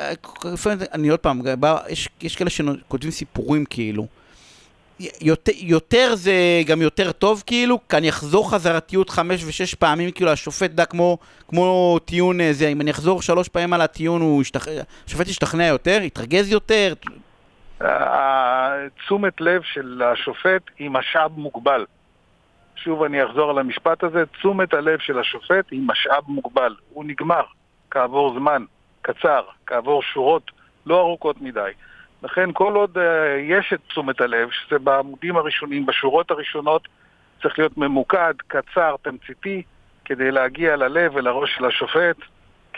[0.93, 4.07] אני עוד פעם, בא, יש, יש כאלה שכותבים סיפורים כאילו.
[5.21, 6.33] יותר, יותר זה
[6.67, 11.19] גם יותר טוב כאילו, כי אני אחזור חזרתיות חמש ושש פעמים, כאילו השופט דע כמו,
[11.49, 14.67] כמו טיעון אה, זה, אם אני אחזור שלוש פעמים על הטיעון, הוא ישתכ...
[15.07, 16.95] השופט ישתכנע יותר, יתרגז יותר.
[18.97, 21.85] תשומת לב של השופט היא משאב מוגבל.
[22.77, 26.75] שוב אני אחזור על המשפט הזה, תשומת הלב של השופט היא משאב מוגבל.
[26.91, 27.43] הוא נגמר
[27.91, 28.65] כעבור זמן
[29.03, 30.51] קצר, כעבור שורות
[30.87, 31.71] לא ארוכות מדי.
[32.23, 33.01] לכן כל עוד uh,
[33.41, 36.89] יש את תשומת הלב, שזה בעמודים הראשונים, בשורות הראשונות,
[37.43, 39.63] צריך להיות ממוקד, קצר, תמציתי,
[40.05, 42.17] כדי להגיע ללב ולראש של השופט.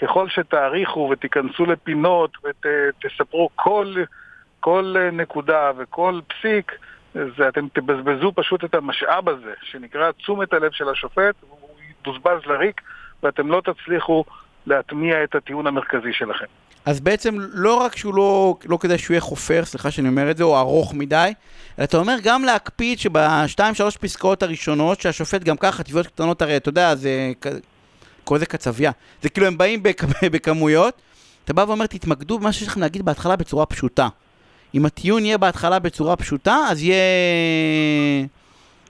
[0.00, 3.94] ככל שתאריכו ותיכנסו לפינות ותספרו ות, כל,
[4.60, 6.72] כל נקודה וכל פסיק,
[7.14, 11.68] זה אתם תבזבזו פשוט את המשאב הזה, שנקרא תשומת הלב של השופט, הוא
[12.00, 12.80] יבוזבז לריק,
[13.22, 14.24] ואתם לא תצליחו
[14.66, 16.46] להטמיע את הטיעון המרכזי שלכם.
[16.84, 20.36] אז בעצם לא רק שהוא לא, לא כדאי שהוא יהיה חופר, סליחה שאני אומר את
[20.36, 21.32] זה, או ארוך מדי,
[21.78, 26.56] אלא אתה אומר גם להקפיד שבשתיים שלוש פסקאות הראשונות, שהשופט גם ככה, תביעות קטנות הרי,
[26.56, 27.32] אתה יודע, זה
[28.24, 28.90] קורא לזה קצבייה.
[29.22, 30.04] זה כאילו הם באים בכ...
[30.32, 30.94] בכמויות,
[31.44, 34.08] אתה בא ואומר, תתמקדו במה שיש לכם להגיד בהתחלה בצורה פשוטה.
[34.74, 36.96] אם הטיעון יהיה בהתחלה בצורה פשוטה, אז יהיה...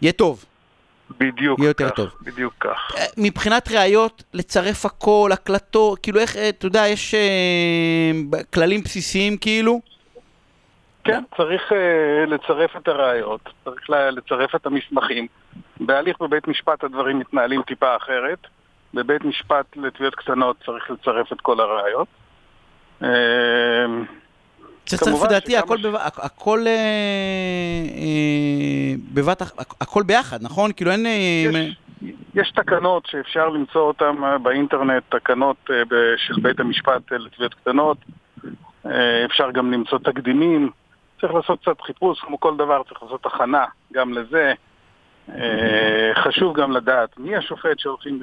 [0.02, 0.44] יהיה טוב.
[1.18, 2.08] בדיוק יהיה יותר כך, טוב.
[2.22, 2.94] בדיוק כך.
[2.96, 9.36] אה, מבחינת ראיות, לצרף הכל, הקלטות, כאילו איך, אה, אתה יודע, יש אה, כללים בסיסיים
[9.36, 9.80] כאילו?
[11.04, 15.26] כן, צריך uh, לצרף את הראיות, צריך לצרף את המסמכים.
[15.80, 18.38] בהליך בבית משפט הדברים מתנהלים טיפה אחרת.
[18.94, 22.08] בבית משפט לתביעות קטנות צריך לצרף את כל הראיות.
[23.02, 23.06] Uh,
[24.84, 25.84] צריך לדעתי הכל, ש...
[26.16, 26.72] הכל, אה,
[27.96, 29.42] אה, בבת,
[29.80, 30.72] הכל ביחד, נכון?
[30.72, 31.06] כאילו אין...
[31.06, 31.76] אה, יש,
[32.34, 35.70] יש תקנות שאפשר למצוא אותן באינטרנט, תקנות
[36.16, 37.98] של בית המשפט לתביעות קטנות,
[39.24, 40.70] אפשר גם למצוא תקדימים,
[41.20, 44.52] צריך לעשות קצת חיפוש, כמו כל דבר צריך לעשות הכנה גם לזה.
[46.14, 48.20] חשוב גם לדעת מי השופט שהולכים,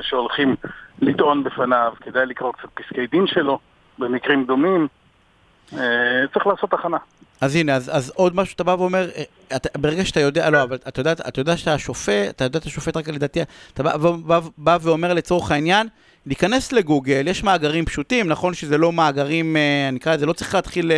[0.00, 0.56] שהולכים
[1.02, 3.58] לטעון בפניו, כדאי לקרוא קצת פסקי דין שלו
[3.98, 4.88] במקרים דומים.
[5.72, 5.78] אה,
[6.34, 6.96] צריך לעשות הכנה.
[7.40, 9.22] אז הנה, אז, אז עוד משהו שאתה בא ואומר, אה,
[9.56, 12.66] אתה, ברגע שאתה יודע, לא, אבל אתה יודע, אתה יודע שאתה השופט, אתה יודע את
[12.66, 13.40] השופט רק לדעתי,
[13.74, 15.88] אתה בא, בא, בא ואומר לצורך העניין,
[16.26, 20.54] להיכנס לגוגל, יש מאגרים פשוטים, נכון שזה לא מאגרים, אה, אני אקרא לזה, לא צריך
[20.54, 20.92] להתחיל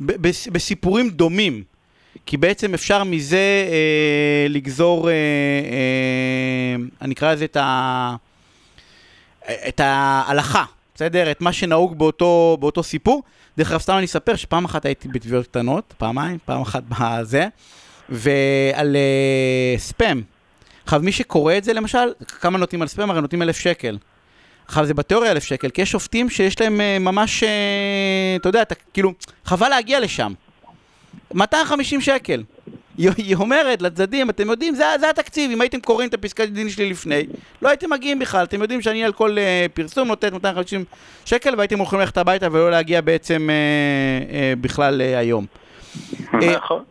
[0.00, 1.62] בסיפורים דומים,
[2.26, 8.16] כי בעצם אפשר מזה אה, לגזור, אה, אה, אני אקרא לזה את, ה,
[9.68, 11.30] את ההלכה, בסדר?
[11.30, 13.22] את מה שנהוג באותו, באותו סיפור.
[13.58, 17.48] דרך אגב, סתם אני אספר שפעם אחת הייתי בתביעות קטנות, פעמיים, פעם אחת בזה,
[18.08, 20.22] ועל uh, ספאם.
[20.84, 23.10] עכשיו, מי שקורא את זה למשל, כמה נותנים על ספאם?
[23.10, 23.98] הרי נותנים אלף שקל.
[24.66, 27.46] עכשיו, זה בתיאוריה אלף שקל, כי יש שופטים שיש להם uh, ממש, uh,
[28.40, 29.12] אתה יודע, אתה, כאילו,
[29.44, 30.32] חבל להגיע לשם.
[31.34, 32.42] 250 שקל.
[32.98, 36.90] היא אומרת לצדדים, אתם יודעים, זה, זה התקציב, אם הייתם קוראים את הפסקת דין שלי
[36.90, 37.26] לפני,
[37.62, 40.84] לא הייתם מגיעים בכלל, אתם יודעים שאני על כל uh, פרסום נותנת 250
[41.24, 45.46] שקל והייתם הולכים ללכת הביתה ולא להגיע בעצם uh, uh, בכלל uh, היום.
[46.32, 46.84] נכון.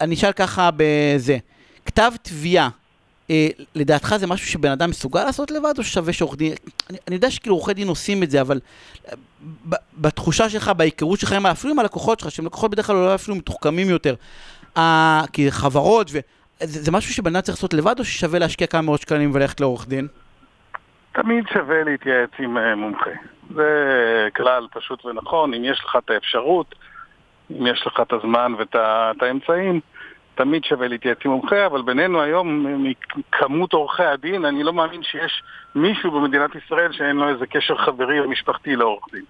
[0.00, 1.38] אני אשאל ככה בזה,
[1.86, 2.68] כתב תביעה,
[3.74, 6.52] לדעתך זה משהו שבן אדם מסוגל לעשות לבד או שווה שעורך דין,
[6.90, 8.60] אני, אני יודע שכאילו עורכי דין עושים את זה, אבל
[9.98, 14.14] בתחושה שלך, בהיכרות שלך, אפילו עם הלקוחות שלך, שהם לקוחות בדרך כלל אפילו מתוחכמים יותר,
[14.76, 16.18] אה, כי חברות, ו...
[16.62, 19.60] זה, זה משהו שבן אדם צריך לעשות לבד, או ששווה להשקיע כמה מאות שקלים וללכת
[19.60, 20.08] לעורך דין?
[21.12, 23.10] תמיד שווה להתייעץ עם uh, מומחה.
[23.54, 26.74] זה כלל פשוט ונכון, אם יש לך את האפשרות,
[27.50, 29.80] אם יש לך את הזמן ואת האמצעים,
[30.34, 35.42] תמיד שווה להתייעץ עם מומחה, אבל בינינו היום, מכמות עורכי הדין, אני לא מאמין שיש
[35.74, 39.22] מישהו במדינת ישראל שאין לו איזה קשר חברי או משפחתי לעורך דין.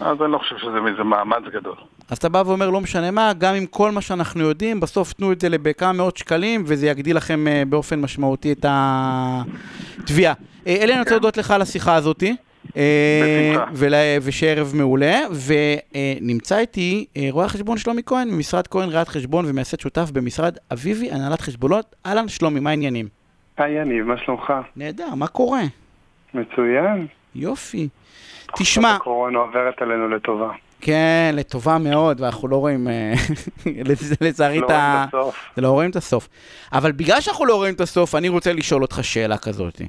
[0.00, 1.74] אז אני לא חושב שזה איזה מאמץ גדול.
[2.10, 5.32] אז אתה בא ואומר, לא משנה מה, גם עם כל מה שאנחנו יודעים, בסוף תנו
[5.32, 10.34] את זה בכמה מאות שקלים, וזה יגדיל לכם uh, באופן משמעותי את התביעה.
[10.66, 12.36] אלי, אני רוצה להודות לך על השיחה הזאתי.
[14.22, 15.20] ושיהיה ערב מעולה,
[16.20, 21.40] ונמצא איתי רואה החשבון שלומי כהן ממשרד כהן ראיית חשבון ומייסד שותף במשרד אביבי, הנהלת
[21.40, 21.94] חשבונות.
[22.06, 23.08] אהלן, שלומי, מה העניינים?
[23.58, 24.52] היי יניב, מה שלומך?
[24.76, 25.62] נהדר, מה קורה?
[26.34, 27.06] מצוין.
[27.34, 27.88] יופי.
[28.56, 28.94] תשמע...
[28.94, 30.50] הקורונה עוברת עלינו לטובה.
[30.80, 32.88] כן, לטובה מאוד, ואנחנו לא רואים,
[34.20, 35.06] לצערי, את ה...
[35.56, 36.28] לא רואים את הסוף.
[36.72, 39.80] אבל בגלל שאנחנו לא רואים את הסוף, אני רוצה לשאול אותך שאלה כזאת.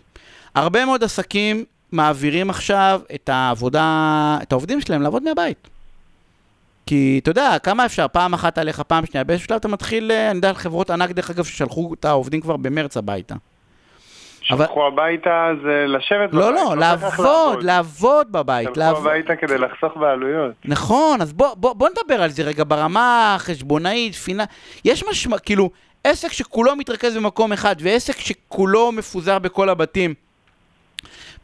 [0.55, 5.69] הרבה מאוד עסקים מעבירים עכשיו את העבודה, את העובדים שלהם לעבוד מהבית.
[6.85, 10.29] כי אתה יודע, כמה אפשר, פעם אחת עליך, פעם שנייה, באיזשהו שלב אתה מתחיל, אה,
[10.29, 13.35] אני יודע על חברות ענק, דרך אגב, ששלחו את העובדים כבר במרץ הביתה.
[14.41, 15.03] שלחו אבל...
[15.03, 16.63] הביתה זה לשבת לא, בבית.
[16.63, 18.67] לא, לא, לעבוד, לעבוד בבית.
[18.67, 18.95] שלחו לעב...
[18.97, 20.51] הביתה כדי לחסוך בעלויות.
[20.65, 24.43] נכון, אז בוא, בוא, בוא נדבר על זה רגע ברמה החשבונאית, פינה...
[24.85, 25.69] יש משמע, כאילו,
[26.03, 30.13] עסק שכולו מתרכז במקום אחד, ועסק שכולו מפוזר בכל הבתים,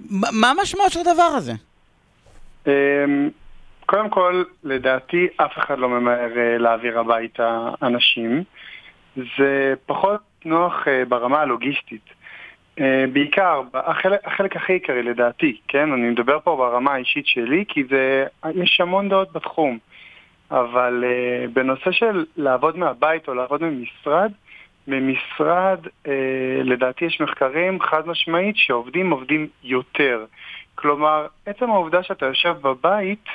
[0.10, 1.54] מה המשמעות של הדבר הזה?
[2.68, 3.30] אמ,
[3.86, 8.44] קודם כל, לדעתי אף אחד לא ממהר אה, להעביר הביתה אנשים.
[9.16, 12.10] זה פחות נוח אה, ברמה הלוגיסטית.
[12.80, 15.92] אה, בעיקר, החלק, הכי עיקרי לדעתי, כן?
[15.94, 19.78] אני מדבר פה ברמה האישית שלי, כי זה, יש המון דעות בתחום.
[20.52, 21.04] אבל
[21.54, 24.32] בנושא של לעבוד מהבית או לעבוד ממשרד,
[24.88, 30.26] ממשרד, אה, לדעתי יש מחקרים חד משמעית שעובדים עובדים יותר.
[30.76, 33.26] כלומר, עצם העובדה שאתה יושב בבית,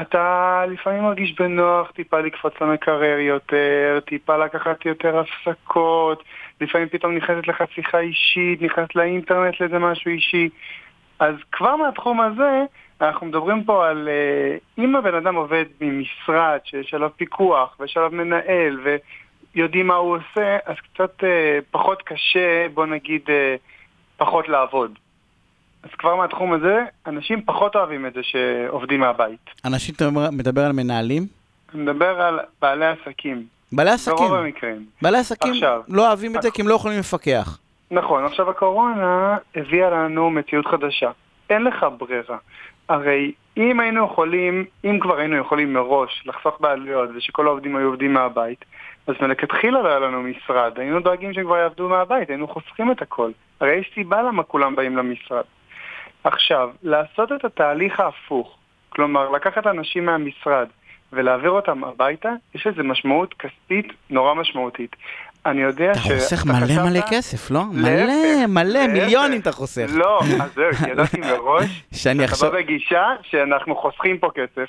[0.00, 6.22] אתה לפעמים מרגיש בנוח טיפה לקפוץ למקרר יותר, טיפה לקחת יותר הפסקות,
[6.60, 10.48] לפעמים פתאום נכנסת לך שיחה אישית, נכנסת לאינטרנט לאיזה משהו אישי.
[11.18, 12.62] אז כבר מהתחום הזה,
[13.00, 14.08] אנחנו מדברים פה על
[14.78, 18.78] אם הבן אדם עובד ממשרד שיש עליו פיקוח ויש עליו מנהל
[19.54, 21.24] ויודעים מה הוא עושה, אז קצת
[21.70, 23.22] פחות קשה, בוא נגיד,
[24.16, 24.98] פחות לעבוד.
[25.82, 29.50] אז כבר מהתחום הזה, אנשים פחות אוהבים את זה שעובדים מהבית.
[29.64, 31.26] אנשים, אתה מדבר על מנהלים?
[31.74, 33.46] אני מדבר על בעלי עסקים.
[33.72, 34.16] בעלי עסקים.
[34.16, 34.84] ברוב המקרים.
[35.02, 37.58] בעלי עסקים עכשיו, לא אוהבים את זה כי הם לא יכולים לפקח.
[37.90, 41.10] נכון, עכשיו הקורונה הביאה לנו מציאות חדשה.
[41.50, 42.36] אין לך ברירה.
[42.88, 48.12] הרי אם היינו יכולים, אם כבר היינו יכולים מראש לחסוך בעלויות ושכל העובדים היו עובדים
[48.12, 48.64] מהבית,
[49.06, 53.02] אז מלכתחילה לא היה לנו משרד, היינו דואגים שהם כבר יעבדו מהבית, היינו חוסכים את
[53.02, 53.30] הכל.
[53.60, 55.44] הרי יש סיבה למה כולם באים למשרד.
[56.24, 58.56] עכשיו, לעשות את התהליך ההפוך,
[58.88, 60.66] כלומר לקחת אנשים מהמשרד
[61.12, 64.96] ולהעביר אותם הביתה, יש לזה משמעות כספית נורא משמעותית.
[65.46, 66.06] אני יודע ש...
[66.06, 67.62] אתה חוסך מלא מלא כסף, לא?
[67.72, 69.90] מלא, מלא, מיליונים אתה חוסך.
[69.94, 72.48] לא, אז זהו, ידעתי מראש, שאני אחשוב...
[72.48, 74.68] אתה בגישה שאנחנו חוסכים פה כסף,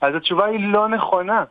[0.00, 1.44] אז התשובה היא לא נכונה.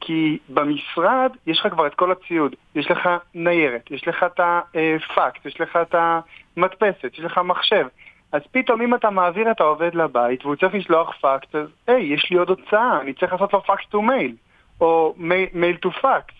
[0.00, 2.54] כי במשרד יש לך כבר את כל הציוד.
[2.74, 7.86] יש לך ניירת, יש לך את הפקס, יש לך את המדפסת, יש לך מחשב.
[8.32, 12.30] אז פתאום אם אתה מעביר את העובד לבית והוא צריך לשלוח פקס, אז היי, יש
[12.30, 14.34] לי עוד הוצאה, אני צריך לעשות לו fax to mail,
[14.80, 15.14] או
[15.52, 16.34] mail to fax.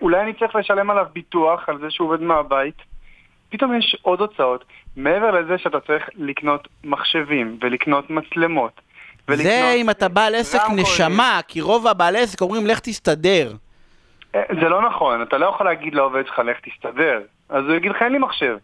[0.00, 2.82] אולי אני צריך לשלם עליו ביטוח על זה שהוא עובד מהבית.
[3.48, 4.64] פתאום יש עוד הוצאות,
[4.96, 8.80] מעבר לזה שאתה צריך לקנות מחשבים ולקנות מצלמות.
[9.34, 13.52] זה אם אתה בעל עסק נשמה, כי רוב הבעלי עסק אומרים לך תסתדר.
[14.34, 17.20] אה, זה לא נכון, אתה לא יכול להגיד לעובד שלך לך תסתדר.
[17.48, 18.56] אז הוא יגיד לך אין לי מחשב.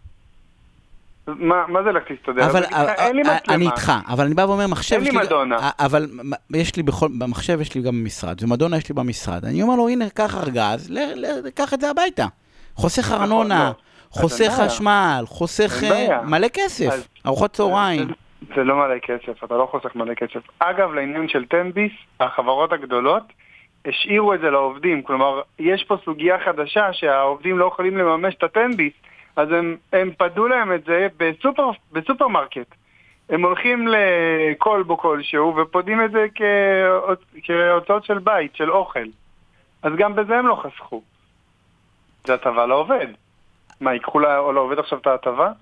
[1.26, 2.46] מה, מה זה לך תסתדר?
[2.46, 2.64] אבל
[2.98, 3.38] אין לי מצלמה.
[3.48, 4.96] אני איתך, אבל אני בא ואומר, מחשב.
[4.96, 5.70] אין לי מדונה.
[5.78, 6.06] אבל
[6.50, 9.44] יש לי בכל, במחשב יש לי גם במשרד, ומדונה יש לי במשרד.
[9.44, 10.92] אני אומר לו, הנה, קח ארגז,
[11.54, 12.26] קח את זה הביתה.
[12.74, 13.74] חוסך נכון, ארנונה, לא.
[14.10, 18.08] חוסך חשמל, חוסך אה, מלא כסף, ארוחות צהריים.
[18.56, 20.40] זה לא מלא כסף, אתה לא חוסך מלא כסף.
[20.58, 23.22] אגב, לעניין של תן-ביס, החברות הגדולות
[23.86, 25.02] השאירו את זה לעובדים.
[25.02, 28.92] כלומר, יש פה סוגיה חדשה שהעובדים לא יכולים לממש את התן-ביס.
[29.36, 32.74] אז הם, הם פדו להם את זה בסופר, בסופרמרקט.
[33.28, 36.26] הם הולכים לכלבו כלשהו ופודים את זה
[37.42, 39.04] כהוצאות של בית, של אוכל.
[39.82, 41.02] אז גם בזה הם לא חסכו.
[42.24, 43.06] זה הטבה לעובד.
[43.80, 45.52] מה, ייקחו לעובד עכשיו את ההטבה?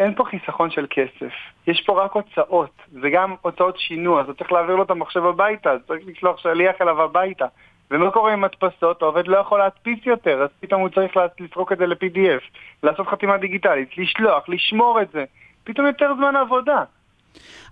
[0.00, 1.32] אין פה חיסכון של כסף.
[1.66, 2.70] יש פה רק הוצאות.
[2.88, 6.38] זה גם הוצאות שינוע, אז אתה צריך להעביר לו את המחשב הביתה, אז צריך לשלוח
[6.38, 7.46] שליח אליו הביתה.
[7.90, 9.02] ומה קורה עם מדפסות?
[9.02, 12.42] העובד לא יכול להדפיס יותר, אז פתאום הוא צריך לסרוק את זה ל-PDF,
[12.82, 15.24] לעשות חתימה דיגיטלית, לשלוח, לשמור את זה.
[15.64, 16.84] פתאום יותר זמן עבודה.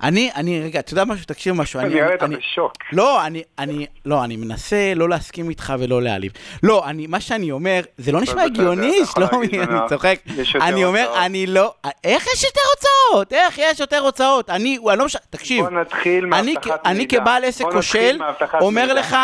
[0.02, 1.26] אני, אני, רגע, אתה יודע משהו?
[1.26, 1.80] תקשיב משהו.
[1.80, 2.72] אני רואה אתה בשוק.
[2.92, 6.32] לא, אני, אני, לא, אני מנסה לא להסכים איתך ולא להעליב.
[6.62, 10.18] לא, אני, מה שאני אומר, זה לא נשמע הגיוני, שלומי, אני צוחק.
[10.61, 13.32] אני אומר, אני לא, איך יש יותר הוצאות?
[13.32, 14.50] איך יש יותר הוצאות?
[14.50, 15.64] אני, אני לא משנה, תקשיב.
[15.64, 16.80] בוא נתחיל מהבטחת מידע.
[16.84, 18.18] אני כבעל עסק כושל,
[18.61, 19.16] אומר לך,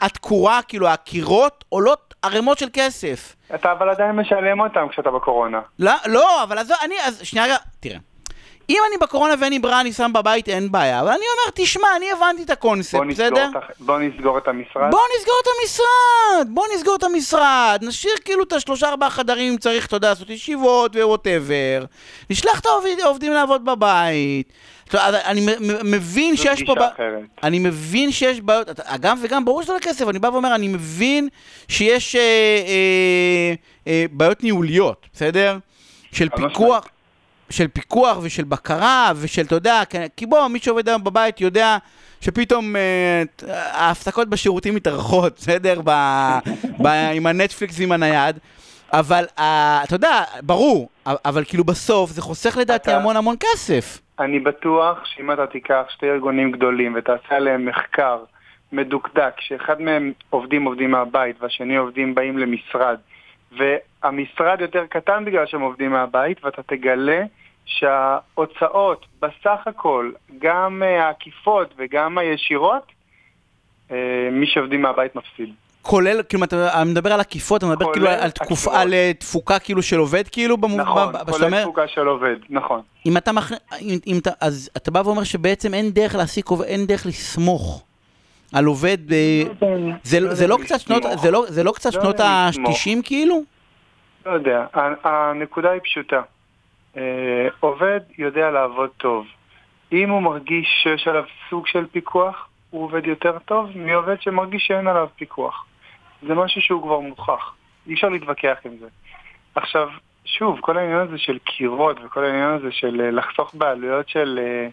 [0.00, 3.36] התקורה, כאילו, הקירות עולות ערימות של כסף.
[3.54, 5.60] אתה אבל עדיין משלם אותם כשאתה בקורונה.
[5.78, 7.98] לא, לא, אבל אז אני, אז שנייה תראה.
[8.70, 11.00] אם אני בקורונה ואין לי ברירה, אני שם בבית, אין בעיה.
[11.00, 13.48] אבל אני אומר, תשמע, אני הבנתי את הקונספט, בסדר?
[13.80, 14.90] בוא נסגור את המשרד.
[14.90, 17.78] בוא נסגור את המשרד, בוא נסגור את המשרד.
[17.82, 21.84] נשאיר כאילו את השלושה ארבעה חדרים אם צריך, אתה יודע, לעשות ישיבות וווטאבר.
[22.30, 22.66] נשלח את
[23.02, 24.52] העובדים לעבוד בבית.
[24.94, 25.46] אני
[25.84, 26.74] מבין שיש פה...
[27.42, 31.28] אני מבין שיש בעיות, גם וגם ברור שזה לא כסף, אני בא ואומר, אני מבין
[31.68, 33.54] שיש אה, אה,
[33.86, 35.58] אה, בעיות ניהוליות, בסדר?
[36.12, 36.84] של פיקוח.
[37.52, 39.82] של פיקוח ושל בקרה ושל, אתה יודע,
[40.16, 41.76] כי בוא, מי שעובד היום בבית יודע
[42.20, 45.80] שפתאום אה, ההפסקות בשירותים מתארחות, בסדר?
[45.84, 45.90] ב,
[46.82, 48.38] ב, עם הנטפליקס ועם הנייד.
[48.92, 52.98] אבל אה, אתה יודע, ברור, אבל כאילו בסוף זה חוסך לדעתי אתה...
[52.98, 54.00] המון המון כסף.
[54.18, 58.18] אני בטוח שאם אתה תיקח שתי ארגונים גדולים ותעשה עליהם מחקר
[58.72, 62.96] מדוקדק, שאחד מהם עובדים עובדים מהבית והשני עובדים באים למשרד,
[63.58, 67.22] והמשרד יותר קטן בגלל שהם עובדים מהבית, ואתה תגלה
[67.66, 72.82] שההוצאות בסך הכל, גם העקיפות וגם הישירות,
[73.90, 75.54] אה, מי שעובדים מהבית מפסיד.
[75.82, 79.82] כולל, כאילו, אתה מדבר על עקיפות, אתה מדבר כאילו על, תקופ, על אה, תפוקה כאילו
[79.82, 80.80] של עובד, כאילו, במוב...
[80.80, 82.80] נכון, ב, כולל אומר, תפוקה של עובד, נכון.
[83.06, 83.52] אם אתה מכ...
[83.80, 87.84] אם, אם אתה, אז אתה בא ואומר שבעצם אין דרך להעסיק עובד, אין דרך לסמוך
[88.52, 89.14] על עובד, ב...
[90.02, 93.42] זה, לא קצת שנות, זה לא, זה לא קצת לא שנות ה-90 כאילו?
[94.26, 94.66] לא יודע,
[95.04, 96.20] הנקודה היא פשוטה.
[96.96, 99.26] אה, עובד יודע לעבוד טוב.
[99.92, 104.86] אם הוא מרגיש שיש עליו סוג של פיקוח, הוא עובד יותר טוב מעובד שמרגיש שאין
[104.86, 105.66] עליו פיקוח.
[106.22, 107.54] זה משהו שהוא כבר מוכח.
[107.86, 108.86] אי אפשר להתווכח עם זה.
[109.54, 109.88] עכשיו,
[110.24, 114.68] שוב, כל העניין הזה של קירות וכל העניין הזה של אה, לחסוך בעלויות של, אה,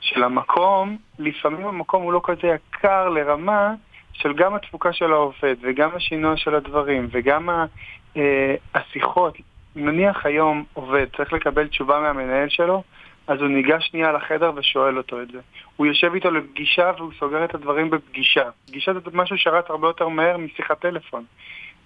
[0.00, 3.74] של המקום, לפעמים המקום הוא לא כזה יקר לרמה
[4.12, 7.50] של גם התפוקה של העובד וגם השינוע של הדברים וגם
[8.16, 9.34] אה, השיחות.
[9.76, 12.82] נניח היום עובד צריך לקבל תשובה מהמנהל שלו,
[13.26, 15.38] אז הוא ניגש שנייה לחדר ושואל אותו את זה.
[15.76, 18.50] הוא יושב איתו לפגישה והוא סוגר את הדברים בפגישה.
[18.66, 21.24] פגישה זה משהו שרץ הרבה יותר מהר משיחת טלפון.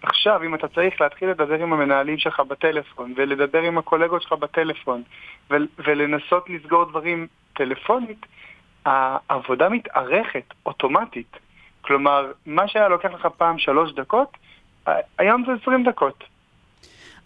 [0.03, 5.03] עכשיו, אם אתה צריך להתחיל לדבר עם המנהלים שלך בטלפון, ולדבר עם הקולגות שלך בטלפון,
[5.79, 8.27] ולנסות לסגור דברים טלפונית,
[8.85, 11.37] העבודה מתארכת אוטומטית.
[11.81, 14.37] כלומר, מה שהיה לוקח לך פעם שלוש דקות,
[15.19, 16.25] היום זה עשרים דקות.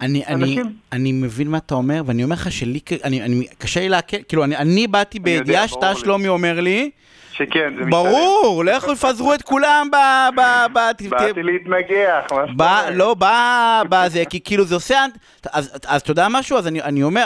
[0.01, 0.59] אני, אני,
[0.93, 4.45] אני מבין מה אתה אומר, ואני אומר לך שלי, אני, אני, קשה לי לעכל, כאילו,
[4.45, 6.91] אני, אני באתי בידיעה שאתה שלומי אומר לי,
[7.33, 9.97] שכן, זה ברור, לכו יפזרו את כולם ב...
[10.37, 10.41] ב...
[10.73, 11.09] ב...
[11.11, 12.91] באתי להתנגח, מה שאתה אומר.
[12.91, 13.15] לא,
[13.89, 15.05] בזה, כי כאילו זה עושה...
[15.53, 16.59] אז אתה יודע משהו?
[16.59, 17.25] אז אני אומר,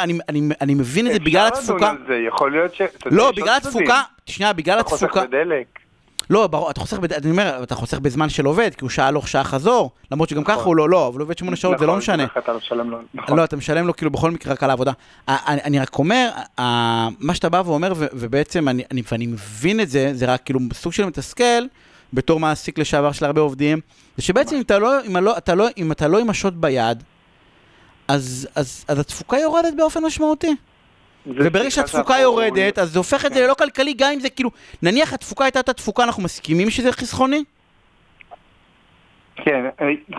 [0.60, 1.74] אני מבין את זה בגלל התפוקה.
[1.74, 2.82] אפשר לדון על זה, יכול להיות ש...
[3.06, 5.06] לא, בגלל התפוקה, שנייה, בגלל התפוקה.
[5.06, 5.81] אתה חוסך בדלק.
[6.30, 9.28] לא, ברור, אתה חוסך, אני אומר, אתה חוסך בזמן של עובד, כי הוא שעה הלוך,
[9.28, 10.66] שעה חזור, למרות שגם ככה נכון.
[10.66, 12.26] הוא לא, לא, אבל הוא עובד שמונה שעות, זה לא נכון, משנה.
[13.14, 13.38] נכון.
[13.38, 14.92] לא, אתה משלם לו כאילו בכל מקרה רק על העבודה.
[15.28, 16.30] אני רק אומר,
[17.18, 18.68] מה שאתה בא ואומר, ובעצם
[19.12, 21.64] אני מבין את זה, זה רק כאילו סוג של מתסכל,
[22.12, 23.80] בתור מעסיק לשעבר של הרבה עובדים,
[24.16, 24.90] זה שבעצם אם אתה לא,
[25.54, 27.02] לא, אם אתה לא עם השוט ביד,
[28.08, 28.48] אז
[28.88, 30.56] התפוקה יורדת באופן משמעותי.
[31.26, 34.50] וברגע שהתפוקה יורדת, אז זה הופך את זה ללא כלכלי, גם אם זה כאילו,
[34.82, 37.44] נניח התפוקה הייתה אותה תפוקה, אנחנו מסכימים שזה חסכוני?
[39.36, 39.64] כן,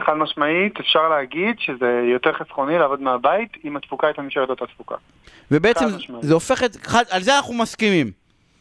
[0.05, 4.95] חד משמעית, אפשר להגיד שזה יותר חסכוני לעבוד מהבית, אם התפוקה הייתה נשארת אותה תפוקה.
[5.51, 5.85] ובעצם
[6.21, 6.77] זה הופך את,
[7.09, 8.11] על זה אנחנו מסכימים.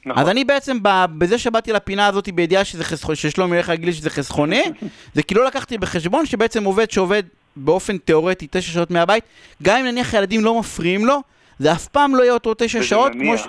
[0.07, 0.23] נכון.
[0.23, 0.79] אז אני בעצם,
[1.19, 4.63] בזה שבאתי לפינה הזאת בידיעה שזה חסכוני, ששלומי ילך להגיד לי שזה חסכוני,
[5.15, 7.23] זה כאילו לקחתי בחשבון שבעצם עובד שעובד
[7.57, 9.25] באופן תיאורטי תשע שעות מהבית,
[9.63, 11.23] גם אם נניח ילדים לא מפריעים לו,
[11.63, 13.47] זה אף פעם לא יהיה אותו תשע שעות כמו ש...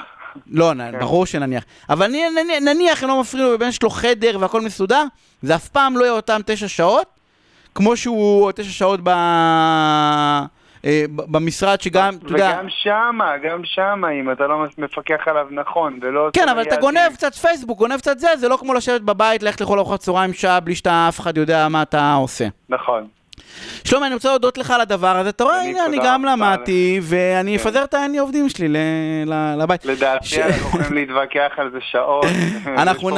[0.47, 0.99] לא, כן.
[0.99, 1.64] ברור שנניח.
[1.89, 2.11] אבל
[2.61, 5.03] נניח הם לא מפריעו לו, יש לו חדר והכל מסודר,
[5.41, 7.07] זה אף פעם לא יהיה אותם תשע שעות,
[7.76, 9.09] כמו שהוא תשע שעות ב...
[10.86, 12.51] אה, במשרד שגם, אתה יודע...
[12.53, 16.30] וגם שמה, גם שמה, אם אתה לא מפקח עליו נכון, ולא...
[16.34, 19.61] כן, אבל אתה גונב קצת פייסבוק, גונב קצת זה, זה לא כמו לשבת בבית, ללכת
[19.61, 22.47] לאכול ארוחת צהריים שעה בלי שאתה אף אחד יודע מה אתה עושה.
[22.70, 23.07] נכון.
[23.84, 25.29] שלומי, אני רוצה להודות לך על הדבר הזה.
[25.29, 27.67] אתה רואה, הנה, אני גם למדתי, ואני כן.
[27.67, 28.67] אפזר את העני עובדים שלי
[29.57, 29.86] לבית.
[29.86, 32.25] לדעתי אנחנו יכולים להתווכח על זה שעות.
[32.84, 33.09] אנחנו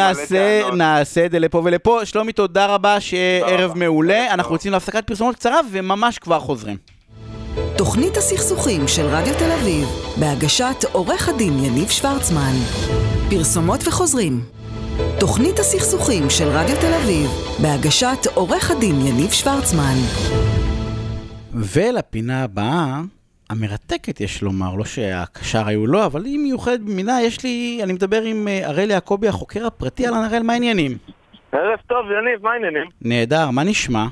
[0.76, 2.05] נעשה את זה לפה ולפה.
[2.05, 4.34] שלומי, תודה רבה, שערב מעולה.
[4.34, 6.78] אנחנו יוצאים להפסקת פרסומות קצרה, וממש כבר חוזרים.
[7.78, 9.88] תוכנית הסכסוכים של רדיו תל אביב,
[10.18, 12.53] בהגשת עורך הדין יניב שוורצמן.
[13.30, 14.55] פרסומות וחוזרים.
[15.20, 17.30] תוכנית הסכסוכים של רדיו תל אביב,
[17.62, 19.98] בהגשת עורך הדין יניב שוורצמן.
[21.54, 23.02] ולפינה הבאה,
[23.50, 28.22] המרתקת יש לומר, לא שהקשר היו לו, אבל היא מיוחדת במינה, יש לי, אני מדבר
[28.22, 30.98] עם אה, הראל יעקבי, החוקר הפרטי, אהלן הראל, מה העניינים?
[31.52, 32.88] ערב טוב, יניב, מה העניינים?
[33.02, 34.06] נהדר, מה נשמע?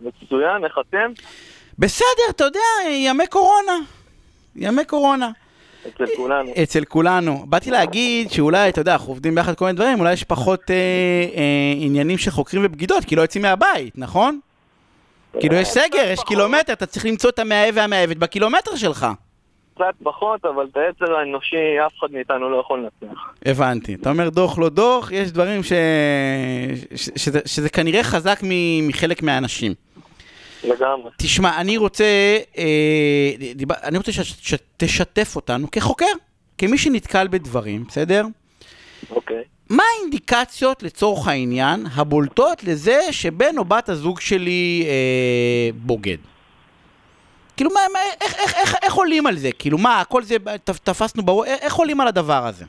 [0.00, 1.12] מצוין, איך אתם?
[1.78, 3.78] בסדר, אתה יודע, ימי קורונה.
[4.56, 5.30] ימי קורונה.
[5.88, 6.50] אצל כולנו.
[6.62, 7.44] אצל כולנו.
[7.48, 10.74] באתי להגיד שאולי, אתה יודע, אנחנו עובדים ביחד כל מיני דברים, אולי יש פחות אה,
[11.36, 14.40] אה, עניינים של חוקרים ובגידות, כי לא יוצאים מהבית, נכון?
[15.40, 19.06] כאילו יש סגר, יש קילומטר, אתה צריך למצוא את המאהב והמאהבת בקילומטר שלך.
[19.74, 21.56] קצת פחות, אבל את היצר האנושי
[21.86, 23.18] אף אחד מאיתנו לא יכול לנצח.
[23.44, 23.94] הבנתי.
[23.94, 25.72] אתה אומר דוח לא דוח, יש דברים ש...
[26.94, 27.08] ש...
[27.16, 28.40] שזה, שזה כנראה חזק
[28.82, 29.74] מחלק מהאנשים.
[30.64, 31.10] לגמרי.
[31.16, 32.04] תשמע, אני רוצה,
[32.58, 36.12] אה, דיבר, אני רוצה שתשתף אותנו כחוקר,
[36.58, 38.24] כמי שנתקל בדברים, בסדר?
[39.10, 39.42] אוקיי.
[39.70, 46.16] מה האינדיקציות לצורך העניין הבולטות לזה שבן או בת הזוג שלי אה, בוגד?
[47.56, 49.50] כאילו, מה, מה, איך, איך, איך, איך עולים על זה?
[49.58, 52.64] כאילו, מה, הכל זה, תפסנו ברור, איך עולים על הדבר הזה?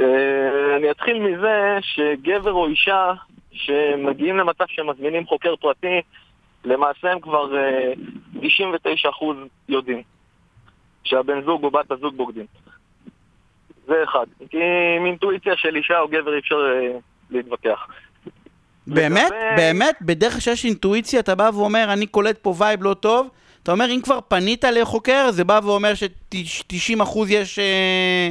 [0.00, 3.12] אה, אני אתחיל מזה שגבר או אישה
[3.52, 6.00] שמגיעים למצב שמזמינים חוקר פרטי,
[6.64, 7.46] למעשה הם כבר
[8.34, 9.30] 99% אה,
[9.68, 10.02] יודעים
[11.04, 12.46] שהבן זוג או בת הזוג בוגדים.
[13.86, 14.26] זה אחד.
[14.50, 14.58] כי
[14.96, 16.98] עם אינטואיציה של אישה או גבר אי אפשר אה,
[17.30, 17.86] להתווכח.
[18.86, 19.30] באמת?
[19.30, 19.56] לגבי...
[19.56, 19.96] באמת?
[20.02, 23.28] בדרך שיש אינטואיציה אתה בא ואומר, אני קולט פה vibe לא טוב,
[23.62, 27.58] אתה אומר, אם כבר פנית לחוקר, זה בא ואומר ש-90% יש...
[27.58, 28.30] אה,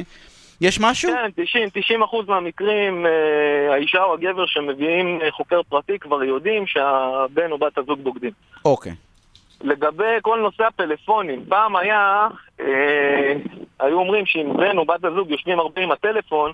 [0.60, 1.12] יש משהו?
[1.12, 6.66] כן, 90, 90 אחוז מהמקרים, אה, האישה או הגבר שמביאים אה, חוקר פרטי כבר יודעים
[6.66, 8.32] שהבן או בת הזוג בוגדים.
[8.64, 8.92] אוקיי.
[9.60, 12.28] לגבי כל נושא הפלאפונים, פעם היה,
[12.60, 13.32] אה,
[13.80, 16.52] היו אומרים שאם בן או בת הזוג יושבים הרבה עם הטלפון,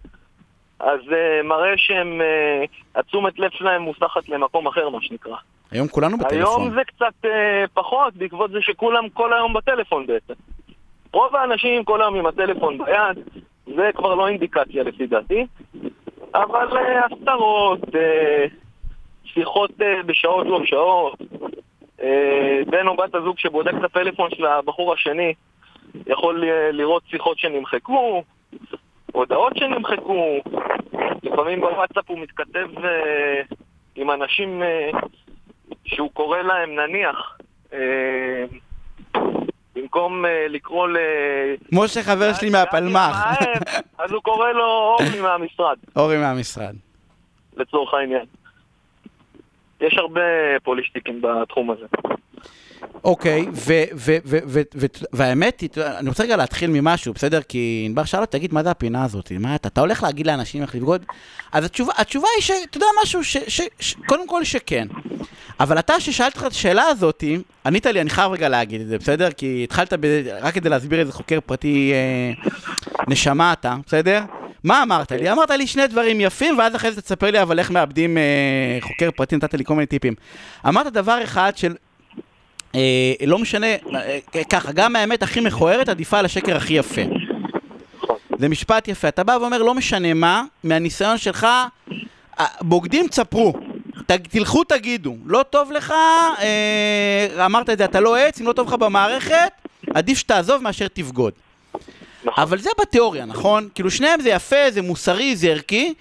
[0.81, 5.37] אז אה, מראה שהם, אה, התשומת לב שלהם מוסחת למקום אחר, מה שנקרא.
[5.71, 6.39] היום כולנו בטלפון.
[6.39, 10.35] היום זה קצת אה, פחות, בעקבות זה שכולם כל היום בטלפון בעצם.
[11.13, 13.25] רוב האנשים כל היום עם הטלפון ביד,
[13.67, 15.47] זה כבר לא אינדיקציה לפי דעתי,
[16.35, 17.81] אבל הסתרות,
[19.25, 19.71] שיחות
[20.07, 21.19] בשעות לא שעות,
[22.67, 25.35] בן או בת הזוג שבודק את הפלאפון של הבחור השני
[26.07, 28.23] יכול לראות שיחות שנמחקו,
[29.13, 30.39] הודעות שנמחקו,
[31.23, 32.69] לפעמים בוואטסאפ הוא מתכתב
[33.97, 34.63] עם אנשים
[35.85, 37.39] שהוא קורא להם נניח
[39.77, 40.97] במקום uh, לקרוא ל...
[41.73, 43.17] משה חבר שלי מהפלמ"ח.
[43.99, 45.77] אז הוא קורא לו אורי מהמשרד.
[45.97, 46.75] אורי מהמשרד.
[47.57, 48.25] לצורך העניין.
[49.81, 50.21] יש הרבה
[50.63, 51.87] פולישטיקים בתחום הזה.
[53.05, 53.47] אוקיי,
[55.13, 55.69] והאמת היא,
[55.99, 57.43] אני רוצה רגע להתחיל ממשהו, בסדר?
[57.43, 59.33] כי ענבר שאל אותי, תגיד, מה זה הפינה הזאת?
[59.41, 61.05] מה אתה, אתה הולך להגיד לאנשים איך לבגוד?
[61.53, 64.89] אז התשובה, התשובה היא שאתה יודע משהו, ש, ש, ש, קודם כל שכן.
[65.61, 67.25] אבל אתה, ששאלת לך את השאלה הזאת,
[67.67, 69.31] ענית לי, אני חייב רגע להגיד את זה, בסדר?
[69.31, 72.51] כי התחלת ב, רק כדי להסביר איזה חוקר פרטי אה,
[73.09, 74.23] נשמה אתה, בסדר?
[74.65, 75.33] מה אמרת לי?
[75.33, 78.23] אמרת לי שני דברים יפים, ואז אחרי זה תספר לי אבל איך מאבדים אה,
[78.81, 80.15] חוקר פרטי, נתת לי כל מיני טיפים.
[80.69, 81.75] אמרת דבר אחד של
[82.75, 84.19] אה, לא משנה, אה,
[84.51, 87.03] ככה, גם האמת הכי מכוערת עדיפה על השקר הכי יפה.
[88.39, 89.09] זה משפט יפה.
[89.09, 91.47] אתה בא ואומר, לא משנה מה, מהניסיון שלך,
[92.61, 93.53] בוגדים תספרו.
[94.07, 95.95] תלכו תגידו, לא טוב לך,
[96.39, 99.53] אה, אמרת את זה, אתה לא עץ, אם לא טוב לך במערכת,
[99.95, 101.33] עדיף שתעזוב מאשר תבגוד.
[102.25, 102.45] נכון.
[102.45, 103.69] אבל זה בתיאוריה, נכון?
[103.75, 105.95] כאילו שניהם זה יפה, זה מוסרי, זה ערכי,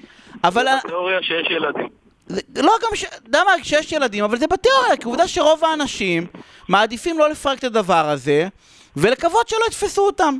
[0.43, 0.65] אבל...
[0.65, 1.87] זה בתיאוריה שיש ילדים.
[2.27, 3.03] זה, לא גם, ש...
[3.03, 6.27] אתה יודע מה, כשיש ילדים, אבל זה בתיאוריה, כי עובדה שרוב האנשים
[6.69, 8.47] מעדיפים לא לפרק את הדבר הזה,
[8.97, 10.37] ולקוות שלא יתפסו אותם.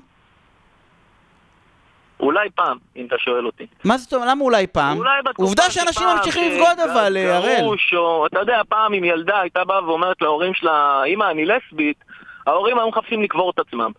[2.19, 3.65] אולי פעם, אם אתה שואל אותי.
[3.83, 4.27] מה זאת אומרת?
[4.29, 4.97] למה אולי פעם?
[4.97, 7.65] אולי בתקופה עובדה שאנשים ממשיכים לבגוד אבל, הראל.
[7.93, 12.03] או, אתה יודע, פעם אם ילדה הייתה באה ואומרת להורים שלה, אמא, אני לסבית,
[12.47, 13.91] ההורים היו מחפשים לקבור את עצמם.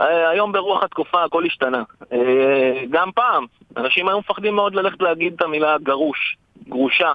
[0.00, 1.82] אה, היום ברוח התקופה הכל השתנה.
[2.12, 3.46] אה, גם פעם,
[3.76, 6.36] אנשים היו מפחדים מאוד ללכת להגיד את המילה גרוש,
[6.68, 7.12] גרושה.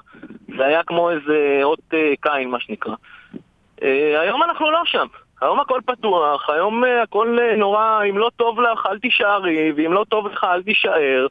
[0.56, 2.94] זה היה כמו איזה אות אה, קין, מה שנקרא.
[4.22, 5.06] היום אנחנו לא שם.
[5.42, 10.26] היום הכל פתוח, היום הכל נורא, אם לא טוב לך אל תישארי, ואם לא טוב
[10.26, 11.26] לך אל תישאר.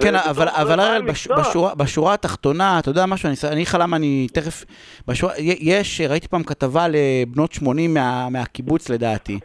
[0.00, 4.64] כן, אבל, אבל בש, בשורה, בשורה התחתונה, אתה יודע משהו, אני לך למה אני תכף...
[5.08, 9.38] בשורה, יש, ראיתי פעם כתבה לבנות 80 מה, מהקיבוץ לדעתי,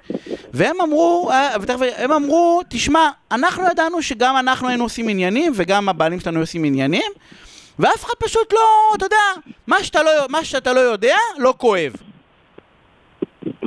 [0.53, 5.89] והם אמרו, אה, ותכף, הם אמרו, תשמע, אנחנו ידענו שגם אנחנו היינו עושים עניינים, וגם
[5.89, 7.11] הבעלים שלנו עושים עניינים,
[7.79, 11.93] ואף אחד פשוט לא, אתה יודע, מה שאתה לא, מה שאתה לא יודע, לא כואב.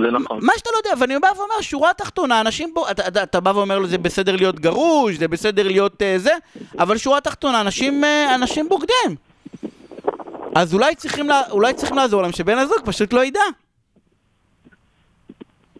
[0.03, 0.38] זה נכון.
[0.42, 3.51] מה שאתה לא יודע, ואני בא ואומר, שורה תחתונה, אנשים פה, אתה, אתה, אתה בא
[3.51, 6.32] ואומר לו, זה בסדר להיות גרוש, זה בסדר להיות uh, זה,
[6.78, 9.16] אבל שורה תחתונה, אנשים, uh, אנשים בוגדים.
[10.55, 13.40] אז אולי צריכים, לה, אולי צריכים לעזור להם שבן הזוג פשוט לא ידע.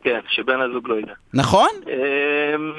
[0.03, 1.13] כן, שבן הזוג לא ידע.
[1.35, 1.69] נכון?
[1.87, 2.73] אמ,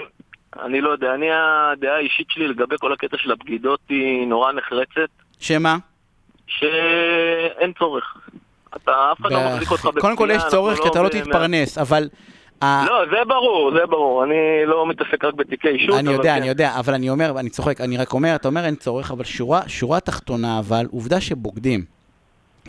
[0.59, 5.09] אני לא יודע, אני הדעה האישית שלי לגבי כל הקטע של הבגידות היא נורא נחרצת.
[5.39, 5.77] שמה?
[6.47, 8.17] שאין צורך.
[8.75, 10.01] אתה, אף אחד לא מחזיק אותך בפנייה.
[10.01, 12.09] קודם כל יש צורך כי לא אתה לא תתפרנס, אבל...
[12.61, 14.23] לא, זה ברור, זה ברור.
[14.23, 15.95] אני לא מתעסק רק בתיקי אישות.
[15.95, 16.47] אני יודע, אני כן.
[16.47, 19.23] יודע, אבל אני אומר, אני צוחק, אני רק אומר, אתה אומר אין צורך, אבל
[19.67, 21.83] שורה תחתונה, אבל עובדה שבוגדים.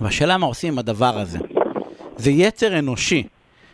[0.00, 1.38] והשאלה מה עושים עם הדבר הזה.
[2.16, 3.22] זה יצר אנושי.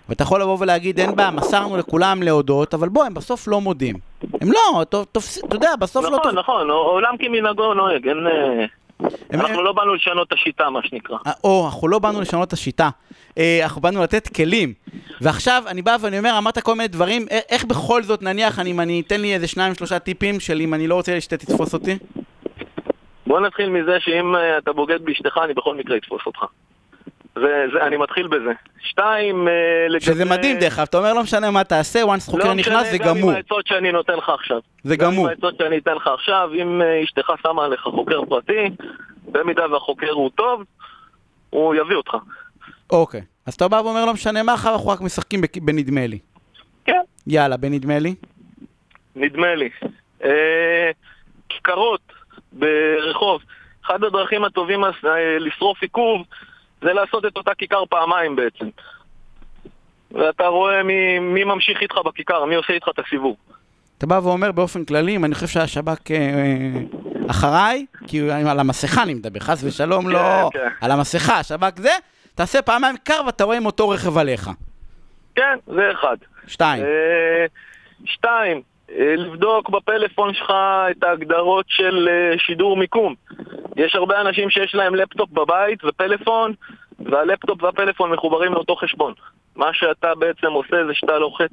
[0.08, 3.96] ואתה יכול לבוא ולהגיד, אין בעיה, מסרנו לכולם להודות, אבל בוא, הם בסוף לא מודים.
[4.40, 4.96] הם לא, אתה
[5.52, 6.10] יודע, בסוף לא...
[6.10, 8.26] נכון, נכון, עולם כמנהגו נוהג, אין...
[9.04, 11.16] אה, אנחנו לא באנו לשנות את השיטה, מה שנקרא.
[11.26, 12.90] אה, או, אנחנו לא באנו לשנות את השיטה.
[13.38, 14.72] אה, אנחנו באנו לתת כלים.
[15.20, 19.20] ועכשיו אני בא ואני אומר, אמרת כל מיני דברים, איך בכל זאת, נניח, אני אתן
[19.20, 21.98] לי איזה שניים, שלושה טיפים של אם אני לא רוצה שאתה תתפוס אותי?
[23.26, 26.44] בוא נתחיל מזה שאם אתה בוגד באשתך, אני בכל מקרה אתפוס אותך.
[27.40, 28.52] זה, זה, אני מתחיל בזה.
[28.80, 29.52] שתיים, אה,
[29.88, 30.04] לגבי...
[30.04, 32.98] שזה מדהים דרך אגב, אתה אומר לא משנה מה תעשה, once חוקר לא נכנס זה
[32.98, 33.08] גמור.
[33.08, 34.60] לא משנה, גם עם העצות שאני נותן לך עכשיו.
[34.84, 35.12] זה גמור.
[35.12, 38.70] גם עם העצות שאני אתן לך עכשיו, אם אה, אשתך שמה עליך חוקר פרטי,
[39.24, 40.62] במידה והחוקר הוא טוב,
[41.50, 42.16] הוא יביא אותך.
[42.90, 46.18] אוקיי, אז אתה בא ואומר לא משנה מה, אחר אנחנו רק משחקים בנדמה לי.
[46.84, 47.00] כן.
[47.26, 48.14] יאללה, בנדמה לי.
[49.16, 49.68] נדמה לי.
[50.24, 50.90] אה,
[51.48, 52.00] כיכרות
[52.52, 53.42] ברחוב.
[53.86, 54.80] אחד הדרכים הטובים
[55.40, 56.22] לשרוף עיכוב
[56.80, 58.68] זה לעשות את אותה כיכר פעמיים בעצם.
[60.10, 63.36] ואתה רואה מי, מי ממשיך איתך בכיכר, מי עושה איתך את הסיבוב.
[63.98, 66.16] אתה בא ואומר באופן כללי, אם אני חושב שהשב"כ אה,
[67.30, 70.68] אחריי, כי על המסכה אני מדבר, חס ושלום כן, לא, כן.
[70.80, 71.90] על המסכה, השב"כ זה,
[72.34, 74.50] תעשה פעמיים כיכר ואתה רואה עם אותו רכב עליך.
[75.34, 76.16] כן, זה אחד.
[76.46, 76.84] שתיים.
[76.84, 77.46] אה,
[78.04, 78.62] שתיים, אה,
[78.94, 80.52] לבדוק בפלאפון שלך
[80.90, 83.14] את ההגדרות של אה, שידור מיקום.
[83.76, 86.52] יש הרבה אנשים שיש להם לפטופ בבית ופלאפון,
[86.98, 89.12] והלפטופ והפלאפון מחוברים לאותו חשבון.
[89.56, 91.50] מה שאתה בעצם עושה זה שאתה לוחץ